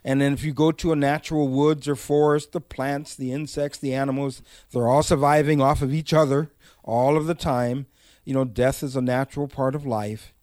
And 0.07 0.21
then 0.21 0.31
if 0.31 0.41
you 0.41 0.53
go 0.53 0.71
to 0.71 0.93
a 0.93 0.95
natural 0.95 1.49
woods 1.49 1.85
or 1.85 1.97
forest, 1.97 2.53
the 2.53 2.61
plants, 2.61 3.13
the 3.13 3.33
insects, 3.33 3.77
the 3.77 3.93
animals, 3.93 4.41
they're 4.71 4.87
all 4.87 5.03
surviving 5.03 5.59
off 5.59 5.81
of 5.81 5.93
each 5.93 6.13
other 6.13 6.49
all 6.81 7.17
of 7.17 7.25
the 7.25 7.35
time. 7.35 7.87
You 8.23 8.33
know, 8.33 8.45
death 8.45 8.83
is 8.83 8.95
a 8.95 9.01
natural 9.01 9.49
part 9.49 9.75
of 9.75 9.85
life. 9.85 10.33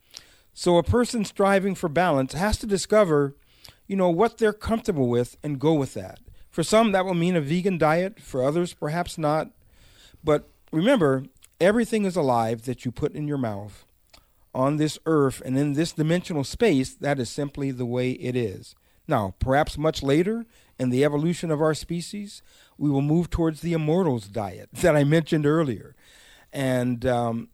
So 0.52 0.76
a 0.76 0.82
person 0.82 1.24
striving 1.24 1.74
for 1.74 1.88
balance 1.88 2.34
has 2.34 2.58
to 2.58 2.66
discover, 2.66 3.36
you 3.86 3.96
know, 3.96 4.10
what 4.10 4.36
they're 4.36 4.52
comfortable 4.52 5.08
with 5.08 5.38
and 5.42 5.58
go 5.58 5.72
with 5.72 5.94
that. 5.94 6.20
For 6.50 6.62
some, 6.62 6.92
that 6.92 7.06
will 7.06 7.14
mean 7.14 7.34
a 7.34 7.40
vegan 7.40 7.78
diet. 7.78 8.20
For 8.20 8.44
others, 8.44 8.74
perhaps 8.74 9.16
not. 9.16 9.50
But 10.22 10.46
remember, 10.72 11.24
everything 11.58 12.04
is 12.04 12.16
alive 12.16 12.66
that 12.66 12.84
you 12.84 12.92
put 12.92 13.14
in 13.14 13.26
your 13.26 13.38
mouth 13.38 13.86
on 14.54 14.76
this 14.76 14.98
earth 15.06 15.40
and 15.42 15.56
in 15.56 15.72
this 15.72 15.92
dimensional 15.92 16.44
space. 16.44 16.92
That 16.92 17.18
is 17.18 17.30
simply 17.30 17.70
the 17.70 17.86
way 17.86 18.10
it 18.10 18.36
is. 18.36 18.74
Now, 19.06 19.34
perhaps 19.38 19.76
much 19.76 20.02
later 20.02 20.46
in 20.78 20.90
the 20.90 21.04
evolution 21.04 21.50
of 21.50 21.60
our 21.60 21.74
species, 21.74 22.42
we 22.78 22.90
will 22.90 23.02
move 23.02 23.30
towards 23.30 23.60
the 23.60 23.72
immortals 23.72 24.26
diet 24.26 24.70
that 24.74 24.96
I 24.96 25.04
mentioned 25.04 25.46
earlier. 25.46 25.94
And 26.52 27.04
um, 27.06 27.48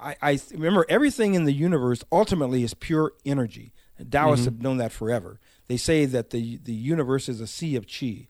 I, 0.00 0.16
I 0.22 0.40
remember 0.52 0.86
everything 0.88 1.34
in 1.34 1.44
the 1.44 1.52
universe 1.52 2.04
ultimately 2.12 2.62
is 2.62 2.74
pure 2.74 3.12
energy. 3.24 3.72
Taoists 4.10 4.44
have 4.44 4.60
known 4.60 4.78
that 4.78 4.92
forever. 4.92 5.38
They 5.68 5.76
say 5.76 6.04
that 6.04 6.30
the 6.30 6.58
the 6.58 6.74
universe 6.74 7.28
is 7.28 7.40
a 7.40 7.46
sea 7.46 7.76
of 7.76 7.86
chi. 7.86 8.28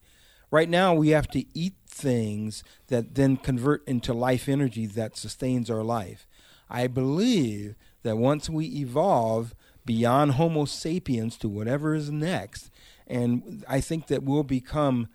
Right 0.50 0.68
now, 0.68 0.94
we 0.94 1.08
have 1.08 1.26
to 1.28 1.44
eat 1.58 1.74
things 1.88 2.62
that 2.88 3.14
then 3.14 3.36
convert 3.36 3.86
into 3.88 4.12
life 4.12 4.48
energy 4.48 4.86
that 4.86 5.16
sustains 5.16 5.70
our 5.70 5.82
life. 5.82 6.28
I 6.70 6.86
believe 6.86 7.74
that 8.02 8.18
once 8.18 8.48
we 8.48 8.66
evolve 8.66 9.54
beyond 9.84 10.32
Homo 10.32 10.64
sapiens 10.64 11.36
to 11.38 11.48
whatever 11.48 11.94
is 11.94 12.10
next, 12.10 12.70
and 13.06 13.64
I 13.68 13.80
think 13.80 14.06
that 14.08 14.22
we'll 14.22 14.42
become 14.42 15.08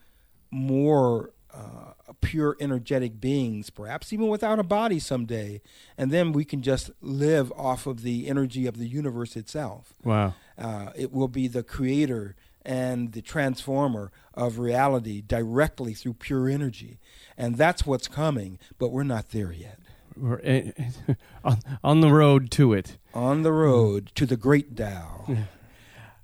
more 0.51 1.31
uh, 1.53 1.93
pure 2.21 2.55
energetic 2.59 3.19
beings, 3.19 3.69
perhaps 3.69 4.13
even 4.13 4.27
without 4.27 4.59
a 4.59 4.63
body 4.63 4.99
someday, 4.99 5.61
and 5.97 6.11
then 6.11 6.31
we 6.31 6.45
can 6.45 6.61
just 6.61 6.91
live 7.01 7.51
off 7.53 7.87
of 7.87 8.03
the 8.03 8.27
energy 8.27 8.67
of 8.67 8.77
the 8.77 8.87
universe 8.87 9.35
itself. 9.35 9.93
Wow. 10.03 10.35
Uh, 10.57 10.91
it 10.95 11.11
will 11.11 11.27
be 11.27 11.47
the 11.47 11.63
creator 11.63 12.35
and 12.63 13.13
the 13.13 13.21
transformer 13.21 14.11
of 14.33 14.59
reality 14.59 15.21
directly 15.21 15.93
through 15.93 16.13
pure 16.13 16.49
energy, 16.49 16.99
and 17.37 17.57
that's 17.57 17.85
what's 17.85 18.07
coming. 18.07 18.59
But 18.77 18.91
we're 18.91 19.03
not 19.03 19.29
there 19.29 19.51
yet. 19.51 19.79
We're 20.19 20.41
eh, 20.43 20.71
on, 21.43 21.57
on 21.83 22.01
the 22.01 22.11
road 22.11 22.51
to 22.51 22.73
it. 22.73 22.97
On 23.13 23.43
the 23.43 23.51
road 23.51 24.11
to 24.15 24.25
the 24.25 24.37
great 24.37 24.75
Tao. 24.75 25.25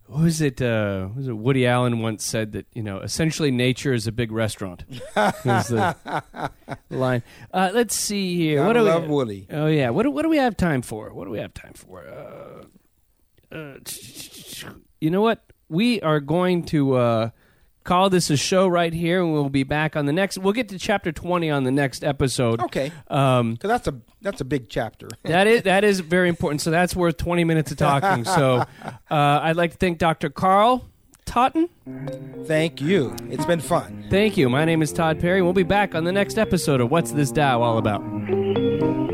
What 0.08 0.23
was 0.23 0.41
it? 0.41 0.62
Uh, 0.62 1.10
was 1.15 1.27
it? 1.27 1.34
Woody 1.34 1.65
Allen 1.65 1.99
once 1.99 2.23
said 2.23 2.51
that 2.51 2.67
you 2.73 2.84
know, 2.84 2.99
essentially, 2.99 3.49
nature 3.49 3.93
is 3.93 4.05
a 4.05 4.12
big 4.12 4.31
restaurant. 4.31 4.84
was 5.15 5.69
the 5.69 5.95
line. 6.91 7.23
Uh, 7.51 7.71
let's 7.73 7.95
see 7.95 8.36
here. 8.36 8.63
What 8.63 8.73
do 8.73 8.84
we? 8.84 8.89
love 8.89 9.08
Woody. 9.08 9.47
Oh 9.49 9.65
yeah. 9.65 9.89
What 9.89 10.03
do, 10.03 10.12
what 10.12 10.21
do 10.21 10.29
we 10.29 10.38
have 10.38 10.55
time 10.55 10.84
for? 10.84 11.12
What 11.12 11.25
do 11.25 11.31
we 11.31 11.39
have 11.39 11.53
time 11.55 11.73
for? 11.73 12.05
Uh, 12.08 13.55
uh, 13.55 13.77
you 15.01 15.10
know 15.10 15.21
what? 15.21 15.43
We 15.69 16.01
are 16.01 16.19
going 16.19 16.63
to 16.65 16.95
uh, 16.95 17.29
call 17.85 18.09
this 18.09 18.29
a 18.29 18.35
show 18.35 18.67
right 18.67 18.91
here, 18.91 19.21
and 19.21 19.31
we'll 19.31 19.47
be 19.47 19.63
back 19.63 19.95
on 19.95 20.05
the 20.05 20.11
next. 20.11 20.38
We'll 20.38 20.51
get 20.53 20.67
to 20.69 20.77
chapter 20.77 21.13
twenty 21.13 21.49
on 21.49 21.63
the 21.63 21.71
next 21.71 22.03
episode. 22.03 22.59
Okay, 22.61 22.91
Um, 23.07 23.53
because 23.53 23.69
that's 23.69 23.88
a 23.88 23.95
that's 24.21 24.41
a 24.41 24.45
big 24.45 24.67
chapter. 24.69 25.07
that 25.23 25.47
is 25.47 25.61
that 25.63 25.86
is 25.86 26.01
very 26.01 26.27
important. 26.27 26.59
So 26.61 26.71
that's 26.71 26.93
worth 26.95 27.15
twenty 27.15 27.45
minutes 27.45 27.71
of 27.71 27.77
talking. 27.77 28.25
So 28.36 28.65
uh, 28.83 28.95
I'd 29.09 29.55
like 29.55 29.71
to 29.71 29.77
thank 29.77 29.97
Dr. 29.99 30.29
Carl 30.29 30.83
Totton. 31.25 31.69
Thank 32.45 32.81
you. 32.81 33.15
It's 33.29 33.45
been 33.45 33.61
fun. 33.61 34.05
Thank 34.09 34.36
you. 34.36 34.49
My 34.49 34.65
name 34.65 34.81
is 34.81 34.91
Todd 34.91 35.19
Perry. 35.21 35.41
We'll 35.41 35.53
be 35.53 35.63
back 35.63 35.95
on 35.95 36.03
the 36.03 36.11
next 36.11 36.38
episode 36.38 36.81
of 36.81 36.91
What's 36.91 37.11
This 37.11 37.31
Tao 37.31 37.61
All 37.61 37.77
About. 37.77 39.05